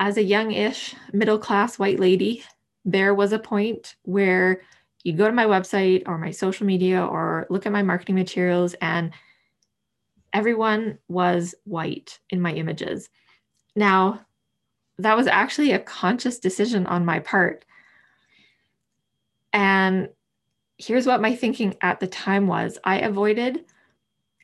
as 0.00 0.16
a 0.16 0.22
young-ish 0.22 0.94
middle 1.12 1.38
class 1.38 1.78
white 1.78 2.00
lady, 2.00 2.42
there 2.86 3.14
was 3.14 3.32
a 3.32 3.38
point 3.38 3.96
where 4.02 4.62
you 5.04 5.12
go 5.12 5.26
to 5.26 5.32
my 5.32 5.44
website 5.44 6.02
or 6.06 6.16
my 6.16 6.30
social 6.30 6.66
media 6.66 7.04
or 7.04 7.46
look 7.50 7.66
at 7.66 7.72
my 7.72 7.82
marketing 7.82 8.14
materials 8.14 8.74
and 8.80 9.12
everyone 10.32 10.98
was 11.08 11.54
white 11.64 12.18
in 12.30 12.40
my 12.40 12.52
images. 12.54 13.10
Now, 13.76 14.24
that 14.98 15.16
was 15.16 15.26
actually 15.26 15.72
a 15.72 15.78
conscious 15.78 16.38
decision 16.38 16.86
on 16.86 17.04
my 17.04 17.20
part. 17.20 17.66
And 19.52 20.08
here's 20.78 21.06
what 21.06 21.20
my 21.20 21.36
thinking 21.36 21.74
at 21.82 22.00
the 22.00 22.06
time 22.06 22.46
was 22.46 22.78
I 22.84 23.00
avoided 23.00 23.66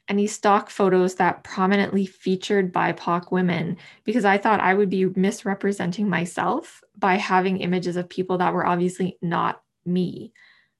any 0.09 0.27
stock 0.27 0.71
photos 0.71 1.17
that 1.17 1.43
prominently 1.43 2.07
featured 2.07 2.73
BIPOC 2.73 3.33
women 3.33 3.77
because 4.05 4.25
I 4.25 4.39
thought 4.39 4.61
I 4.61 4.75
would 4.75 4.89
be 4.89 5.07
misrepresenting 5.07 6.09
myself 6.09 6.83
by 6.97 7.17
having 7.17 7.59
images 7.59 7.97
of 7.97 8.09
people 8.09 8.39
that 8.39 8.55
were 8.55 8.67
obviously 8.67 9.19
not 9.21 9.63
me. 9.85 10.33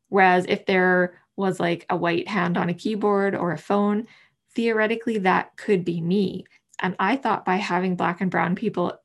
Whereas 0.09 0.47
if 0.49 0.67
there 0.67 1.19
was 1.35 1.59
like 1.59 1.87
a 1.91 1.97
white 1.97 2.29
hand 2.29 2.57
on 2.57 2.69
a 2.69 2.75
keyboard 2.75 3.35
or 3.35 3.53
a 3.53 3.59
phone, 3.59 4.07
theoretically 4.55 5.19
that 5.19 5.57
could 5.57 5.85
be 5.85 6.01
me. 6.01 6.45
And 6.81 6.95
I 6.99 7.17
thought 7.17 7.45
by 7.45 7.57
having 7.57 7.97
black 7.97 8.21
and 8.21 8.31
brown 8.31 8.55
people 8.55 8.99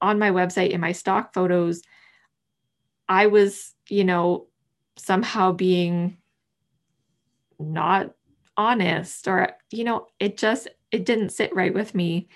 on 0.00 0.18
my 0.18 0.30
website 0.30 0.70
in 0.70 0.80
my 0.80 0.92
stock 0.92 1.34
photos, 1.34 1.82
I 3.08 3.26
was, 3.26 3.74
you 3.88 4.04
know, 4.04 4.46
somehow 4.96 5.52
being 5.52 6.18
not 7.58 8.14
honest 8.60 9.26
or 9.26 9.50
you 9.70 9.84
know 9.84 10.06
it 10.18 10.36
just 10.36 10.68
it 10.90 11.04
didn't 11.04 11.30
sit 11.30 11.54
right 11.54 11.74
with 11.74 11.94
me 11.94 12.28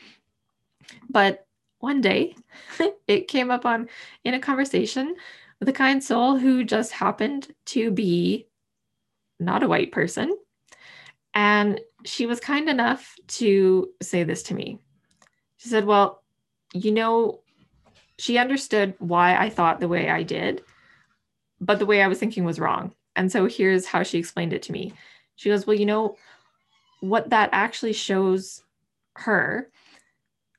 but 1.10 1.46
one 1.78 2.00
day 2.00 2.34
it 3.06 3.28
came 3.28 3.50
up 3.50 3.66
on 3.66 3.88
in 4.24 4.34
a 4.34 4.40
conversation 4.40 5.14
with 5.60 5.68
a 5.68 5.72
kind 5.72 6.02
soul 6.02 6.37
who 6.37 6.64
just 6.64 6.92
happened 6.92 7.48
to 7.66 7.90
be 7.90 8.46
not 9.38 9.62
a 9.62 9.68
white 9.68 9.92
person 9.92 10.34
and 11.34 11.80
she 12.04 12.26
was 12.26 12.40
kind 12.40 12.68
enough 12.68 13.14
to 13.26 13.88
say 14.02 14.24
this 14.24 14.42
to 14.44 14.54
me 14.54 14.78
she 15.56 15.68
said 15.68 15.84
well 15.84 16.22
you 16.72 16.90
know 16.90 17.40
she 18.18 18.38
understood 18.38 18.94
why 18.98 19.37
i 19.37 19.50
thought 19.50 19.80
the 19.80 19.88
way 19.88 20.08
i 20.08 20.22
did 20.22 20.62
but 21.64 21.78
the 21.78 21.87
way 21.87 22.02
I 22.02 22.08
was 22.08 22.18
thinking 22.18 22.44
was 22.44 22.60
wrong. 22.60 22.94
And 23.16 23.30
so 23.30 23.46
here's 23.46 23.87
how 23.87 24.02
she 24.02 24.18
explained 24.18 24.52
it 24.52 24.62
to 24.64 24.72
me. 24.72 24.92
She 25.37 25.49
goes, 25.49 25.66
Well, 25.66 25.77
you 25.77 25.87
know, 25.87 26.16
what 27.01 27.31
that 27.31 27.51
actually 27.53 27.92
shows 27.92 28.62
her 29.16 29.70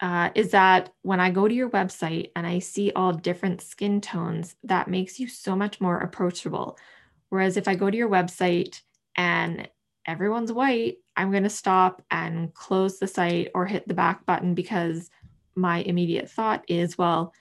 uh, 0.02 0.30
is 0.36 0.52
that 0.52 0.92
when 1.02 1.20
I 1.20 1.32
go 1.32 1.48
to 1.48 1.54
your 1.54 1.70
website 1.70 2.32
and 2.36 2.46
I 2.46 2.60
see 2.60 2.92
all 2.96 3.14
different 3.14 3.62
skin 3.62 4.02
tones, 4.02 4.56
that 4.64 4.88
makes 4.88 5.20
you 5.20 5.28
so 5.28 5.56
much 5.56 5.80
more 5.80 6.00
approachable. 6.00 6.78
Whereas 7.30 7.58
if 7.58 7.68
I 7.68 7.76
go 7.76 7.90
to 7.90 7.98
your 7.98 8.10
website 8.10 8.82
and 9.16 9.70
everyone's 10.06 10.52
white, 10.52 10.98
I'm 11.16 11.32
going 11.32 11.44
to 11.44 11.50
stop 11.50 12.04
and 12.12 12.54
close 12.54 13.00
the 13.00 13.08
site 13.08 13.50
or 13.56 13.66
hit 13.66 13.88
the 13.88 13.94
back 13.94 14.26
button 14.26 14.54
because 14.54 15.10
my 15.56 15.80
immediate 15.80 16.30
thought 16.30 16.64
is, 16.68 16.98
well, 16.98 17.34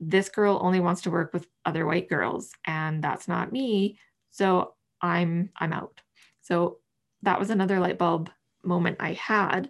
this 0.00 0.28
girl 0.28 0.58
only 0.62 0.80
wants 0.80 1.02
to 1.02 1.10
work 1.10 1.32
with 1.32 1.46
other 1.64 1.86
white 1.86 2.08
girls 2.08 2.52
and 2.66 3.02
that's 3.02 3.26
not 3.28 3.52
me 3.52 3.98
so 4.30 4.74
i'm 5.02 5.50
i'm 5.56 5.72
out 5.72 6.00
so 6.48 6.78
that 7.22 7.38
was 7.38 7.50
another 7.50 7.78
light 7.78 7.98
bulb 7.98 8.30
moment 8.64 8.96
i 9.00 9.12
had. 9.12 9.68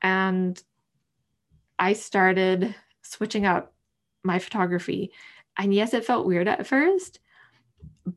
And 0.00 0.60
i 1.78 1.92
started 1.92 2.74
switching 3.02 3.46
up 3.46 3.72
my 4.24 4.38
photography. 4.38 5.12
And 5.58 5.74
yes 5.74 5.92
it 5.92 6.04
felt 6.04 6.26
weird 6.26 6.48
at 6.48 6.66
first 6.66 7.20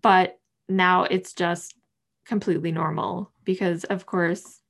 but 0.02 0.40
now 0.68 1.04
it's 1.04 1.34
just 1.34 1.76
completely 2.26 2.72
normal 2.72 3.32
because 3.44 3.84
of 3.84 4.06
course 4.06 4.62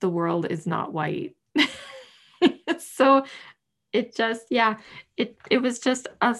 the 0.00 0.08
world 0.08 0.46
is 0.50 0.66
not 0.66 0.92
white. 0.92 1.34
So 2.78 3.24
it 3.92 4.14
just 4.14 4.46
yeah 4.50 4.76
it 5.16 5.36
it 5.50 5.58
was 5.58 5.78
just 5.78 6.08
a, 6.20 6.36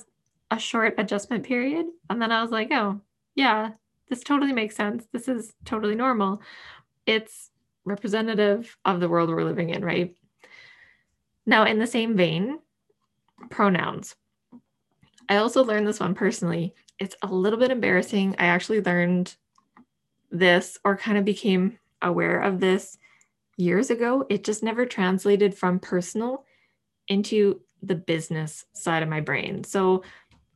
a 0.50 0.58
short 0.58 0.94
adjustment 0.98 1.44
period. 1.44 1.87
And 2.08 2.20
then 2.20 2.30
i 2.32 2.42
was 2.42 2.50
like 2.50 2.68
oh 2.70 3.00
yeah 3.34 3.70
this 4.14 4.22
totally 4.22 4.53
makes 4.53 4.77
sense. 4.77 5.09
This 5.12 5.27
is 5.27 5.53
totally 5.64 5.96
normal. 5.96 6.40
It's 7.05 7.50
representative 7.85 8.77
of 8.85 9.00
the 9.00 9.09
world 9.09 9.29
we're 9.29 9.42
living 9.42 9.70
in 9.70 9.85
right? 9.85 10.14
Now 11.46 11.64
in 11.64 11.81
the 11.81 11.87
same 11.88 12.16
vein 12.16 12.61
pronouns. 13.50 14.14
I 15.29 15.37
also 15.38 15.64
learned 15.64 15.88
this 15.88 15.98
one 15.98 16.14
personally. 16.14 16.77
It's 17.00 17.16
a 17.22 17.27
little 17.27 17.59
bit 17.59 17.72
embarrassing. 17.72 18.37
I 18.38 18.44
actually 18.44 18.83
learned 18.83 19.35
this 20.31 20.79
or 20.85 20.96
kind 20.96 21.18
of 21.18 21.24
became 21.24 21.77
aware 22.00 22.40
of 22.40 22.61
this 22.61 22.98
years 23.57 23.90
ago. 23.90 24.27
It 24.31 24.44
just 24.44 24.62
never 24.62 24.87
translated 24.87 25.57
from 25.57 25.81
personal 25.81 26.44
into 27.09 27.62
the 27.83 27.96
business 27.96 28.64
side 28.74 29.03
of 29.03 29.09
my 29.09 29.20
brain. 29.20 29.64
So, 29.64 30.05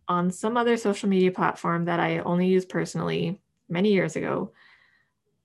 on 0.07 0.31
some 0.31 0.57
other 0.57 0.77
social 0.77 1.09
media 1.09 1.33
platform 1.33 1.87
that 1.87 1.99
I 1.99 2.21
only 2.21 2.47
use 2.47 2.65
personally 2.65 3.43
many 3.69 3.93
years 3.93 4.17
ago, 4.17 4.53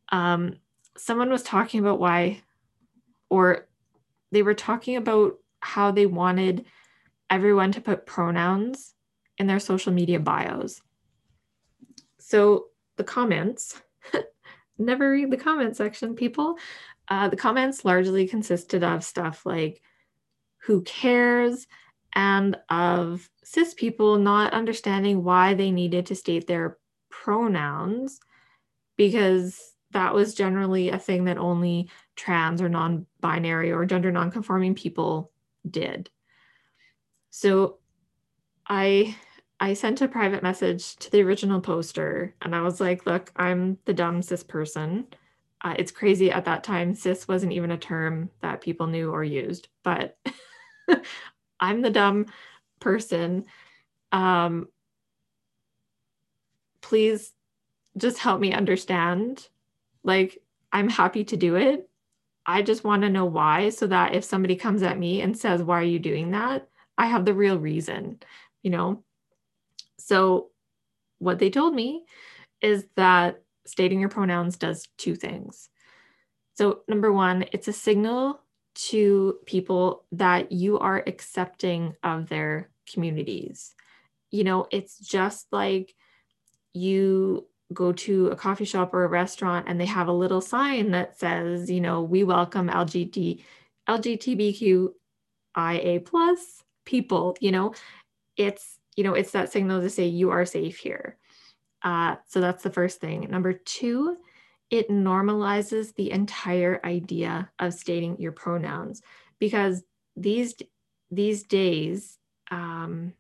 um, 0.10 0.58
someone 0.98 1.30
was 1.30 1.44
talking 1.44 1.80
about 1.80 2.00
why, 2.00 2.42
or 3.30 3.68
they 4.32 4.44
were 4.44 4.54
talking 4.54 4.96
about 4.96 5.38
how 5.60 5.92
they 5.92 6.06
wanted 6.06 6.66
everyone 7.30 7.72
to 7.72 7.82
put 7.82 8.06
pronouns 8.06 8.94
in 9.38 9.48
their 9.48 9.60
social 9.60 9.94
media 9.94 10.20
bios. 10.20 10.82
So, 12.20 12.68
the 12.96 13.04
comments, 13.04 13.82
never 14.78 15.12
read 15.12 15.32
the 15.32 15.38
comment 15.38 15.76
section, 15.76 16.16
people. 16.16 16.58
Uh, 17.08 17.28
the 17.28 17.36
comments 17.36 17.84
largely 17.84 18.28
consisted 18.28 18.84
of 18.84 19.04
stuff 19.04 19.46
like, 19.46 19.82
who 20.66 20.82
cares 20.84 21.68
and 22.14 22.58
of 22.70 23.30
cis 23.44 23.74
people 23.74 24.18
not 24.18 24.54
understanding 24.54 25.24
why 25.24 25.54
they 25.54 25.72
needed 25.72 26.06
to 26.06 26.16
state 26.16 26.48
their 26.48 26.78
pronouns 27.24 28.20
because 28.98 29.76
that 29.92 30.14
was 30.14 30.34
generally 30.34 30.90
a 30.90 31.00
thing 31.00 31.24
that 31.24 31.38
only 31.38 31.90
trans 32.18 32.62
or 32.62 32.68
non 32.68 33.06
binary 33.22 33.72
or 33.72 33.86
gender 33.86 34.12
non 34.12 34.30
conforming 34.30 34.76
people 34.76 35.32
did. 35.70 36.10
So 37.30 37.78
I 38.68 39.16
I 39.60 39.74
sent 39.74 40.02
a 40.02 40.08
private 40.10 40.44
message 40.44 40.98
to 40.98 41.10
the 41.12 41.22
original 41.22 41.62
poster 41.62 42.36
and 42.42 42.54
I 42.54 42.62
was 42.62 42.82
like, 42.82 43.06
look, 43.06 43.32
I'm 43.38 43.78
the 43.86 43.94
dumb 43.94 44.22
cis 44.22 44.44
person. 44.44 45.08
Uh, 45.62 45.76
it's 45.78 45.92
crazy 45.92 46.30
at 46.30 46.44
that 46.44 46.66
time, 46.66 46.94
cis 46.94 47.26
wasn't 47.26 47.54
even 47.54 47.72
a 47.72 47.78
term 47.78 48.30
that 48.42 48.60
people 48.60 48.88
knew 48.88 49.12
or 49.12 49.24
used, 49.24 49.70
but 49.82 50.18
I'm 51.62 51.82
the 51.82 51.90
dumb 51.90 52.26
person. 52.82 53.46
Um, 54.12 54.68
please 56.84 57.32
just 57.98 58.20
help 58.20 58.40
me 58.40 58.54
understand. 58.54 59.48
Like, 60.04 60.38
I'm 60.72 60.90
happy 60.90 61.24
to 61.24 61.38
do 61.38 61.56
it. 61.56 61.90
I 62.46 62.62
just 62.62 62.84
want 62.84 63.02
to 63.04 63.10
know 63.10 63.26
why 63.26 63.70
so 63.70 63.88
that 63.88 64.14
if 64.14 64.24
somebody 64.24 64.56
comes 64.56 64.84
at 64.84 65.00
me 65.00 65.22
and 65.22 65.36
says, 65.36 65.64
Why 65.64 65.80
are 65.80 65.84
you 65.84 65.98
doing 65.98 66.32
that? 66.32 66.68
I 66.98 67.08
have 67.08 67.26
the 67.26 67.34
real 67.34 67.58
reason, 67.58 68.20
you 68.62 68.70
know? 68.70 69.04
So, 69.98 70.50
what 71.20 71.40
they 71.40 71.50
told 71.50 71.74
me 71.74 72.04
is 72.62 72.86
that 72.96 73.42
stating 73.66 74.00
your 74.00 74.10
pronouns 74.10 74.58
does 74.58 74.88
two 74.98 75.16
things. 75.16 75.70
So, 76.56 76.82
number 76.88 77.12
one, 77.14 77.46
it's 77.54 77.70
a 77.70 77.74
signal 77.74 78.42
to 78.76 79.38
people 79.46 80.04
that 80.12 80.52
you 80.52 80.80
are 80.80 81.04
accepting 81.08 81.96
of 82.04 82.28
their 82.28 82.70
communities. 82.92 83.74
You 84.32 84.44
know, 84.44 84.68
it's 84.72 85.00
just 85.00 85.48
like 85.52 85.96
you 86.74 87.48
go 87.74 87.92
to 87.92 88.28
a 88.28 88.36
coffee 88.36 88.66
shop 88.66 88.94
or 88.94 89.04
a 89.04 89.08
restaurant 89.08 89.68
and 89.68 89.80
they 89.80 89.86
have 89.86 90.08
a 90.08 90.14
little 90.14 90.42
sign 90.42 90.92
that 90.92 91.18
says, 91.18 91.70
you 91.70 91.82
know, 91.82 92.02
we 92.02 92.24
welcome 92.24 92.70
LGBT, 92.70 93.42
LGBTQIA 93.90 94.94
plus 96.06 96.64
people, 96.86 97.36
you 97.40 97.52
know, 97.52 97.74
it's, 98.38 98.80
you 98.96 99.04
know, 99.04 99.14
it's 99.14 99.32
that 99.32 99.52
signal 99.52 99.82
to 99.82 99.90
say 99.90 100.06
you 100.06 100.30
are 100.30 100.46
safe 100.46 100.78
here. 100.78 101.18
Uh, 101.82 102.16
so 102.28 102.40
that's 102.42 102.64
the 102.64 102.70
first 102.70 103.02
thing. 103.02 103.28
Number 103.30 103.54
two, 103.54 104.18
it 104.70 104.90
normalizes 104.90 105.94
the 105.96 106.12
entire 106.12 106.80
idea 106.84 107.52
of 107.60 107.74
stating 107.74 108.18
your 108.20 108.32
pronouns 108.32 109.02
because 109.40 109.84
these 110.16 110.56
these 111.12 111.44
days 111.44 112.18
um, 112.50 113.14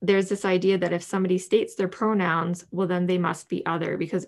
there's 0.00 0.28
this 0.28 0.44
idea 0.44 0.78
that 0.78 0.92
if 0.92 1.02
somebody 1.02 1.38
states 1.38 1.74
their 1.74 1.88
pronouns, 1.88 2.64
well, 2.70 2.86
then 2.86 3.06
they 3.06 3.18
must 3.18 3.48
be 3.48 3.64
other 3.66 3.96
because 3.96 4.26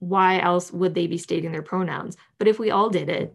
why 0.00 0.40
else 0.40 0.72
would 0.72 0.94
they 0.94 1.06
be 1.06 1.18
stating 1.18 1.52
their 1.52 1.62
pronouns? 1.62 2.16
But 2.38 2.48
if 2.48 2.58
we 2.58 2.70
all 2.70 2.90
did 2.90 3.08
it, 3.08 3.34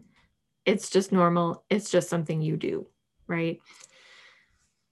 it's 0.64 0.90
just 0.90 1.12
normal. 1.12 1.64
It's 1.70 1.90
just 1.90 2.08
something 2.08 2.40
you 2.40 2.56
do, 2.56 2.86
right? 3.26 3.58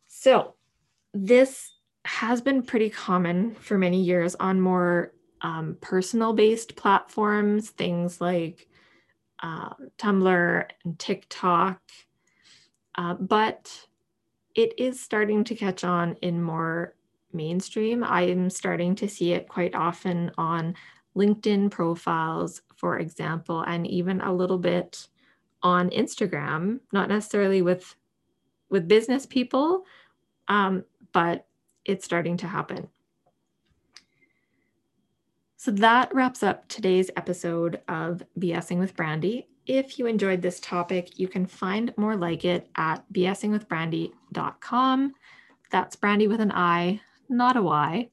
So, 0.07 0.55
this 1.15 1.73
has 2.05 2.41
been 2.41 2.63
pretty 2.63 2.91
common 2.91 3.55
for 3.55 3.79
many 3.79 4.03
years 4.03 4.35
on 4.35 4.61
more 4.61 5.13
um, 5.41 5.77
personal 5.81 6.33
based 6.33 6.77
platforms, 6.77 7.71
things 7.71 8.21
like 8.21 8.67
uh, 9.43 9.71
Tumblr 9.99 10.65
and 10.85 10.99
TikTok. 10.99 11.81
Uh, 12.95 13.15
but 13.15 13.71
it 14.55 14.75
is 14.79 15.01
starting 15.01 15.45
to 15.45 15.55
catch 15.55 15.85
on 15.85 16.17
in 16.23 16.43
more 16.43 16.95
mainstream. 17.33 18.05
I 18.05 18.23
am 18.23 18.51
starting 18.51 18.95
to 18.97 19.09
see 19.09 19.33
it 19.33 19.49
quite 19.49 19.75
often 19.75 20.31
on 20.37 20.75
LinkedIn 21.17 21.71
profiles, 21.71 22.63
for 22.77 22.99
example, 22.99 23.63
and 23.63 23.87
even 23.87 24.21
a 24.21 24.33
little 24.33 24.59
bit 24.59 25.09
on 25.63 25.91
Instagram, 25.91 26.81
not 26.93 27.09
necessarily 27.09 27.63
with 27.63 27.95
with 28.69 28.89
business 28.89 29.27
people, 29.27 29.85
um, 30.49 30.83
but 31.13 31.47
it's 31.85 32.05
starting 32.05 32.39
to 32.39 32.47
happen. 32.47 32.89
So 35.59 35.71
that 35.73 36.13
wraps 36.15 36.43
up 36.43 36.67
today's 36.69 37.11
episode 37.17 37.81
of 37.87 38.23
BSing 38.39 38.79
with 38.79 38.97
Brandi. 38.97 39.45
If 39.67 39.99
you 39.99 40.07
enjoyed 40.07 40.43
this 40.43 40.61
topic, 40.61 41.19
you 41.19 41.29
can 41.29 41.47
find 41.47 41.95
more 41.97 42.17
like 42.17 42.45
it 42.45 42.69
at 42.77 43.05
bsingwithbrandi.com. 43.13 45.15
That's 45.71 45.97
Brandi 45.97 46.29
with 46.29 46.41
an 46.41 46.53
I, 46.53 47.01
not 47.29 47.57
a 47.57 47.63
Y. 47.63 48.11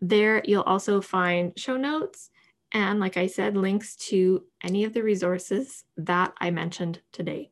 There, 0.00 0.42
you'll 0.44 0.62
also 0.62 1.00
find 1.00 1.58
show 1.58 1.76
notes 1.76 2.30
and, 2.72 3.00
like 3.00 3.16
I 3.16 3.28
said, 3.28 3.56
links 3.56 3.96
to 4.08 4.44
any 4.62 4.84
of 4.84 4.92
the 4.92 5.02
resources 5.02 5.84
that 5.96 6.34
I 6.38 6.50
mentioned 6.50 7.00
today. 7.12 7.50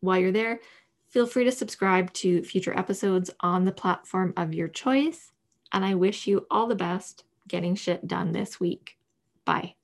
While 0.00 0.18
you're 0.18 0.30
there, 0.30 0.60
feel 1.08 1.26
free 1.26 1.44
to 1.44 1.52
subscribe 1.52 2.12
to 2.14 2.42
future 2.42 2.78
episodes 2.78 3.30
on 3.40 3.64
the 3.64 3.72
platform 3.72 4.34
of 4.36 4.54
your 4.54 4.68
choice. 4.68 5.32
And 5.72 5.84
I 5.84 5.94
wish 5.94 6.26
you 6.26 6.46
all 6.50 6.66
the 6.66 6.74
best 6.74 7.24
getting 7.48 7.74
shit 7.74 8.06
done 8.06 8.32
this 8.32 8.60
week. 8.60 8.98
Bye. 9.44 9.74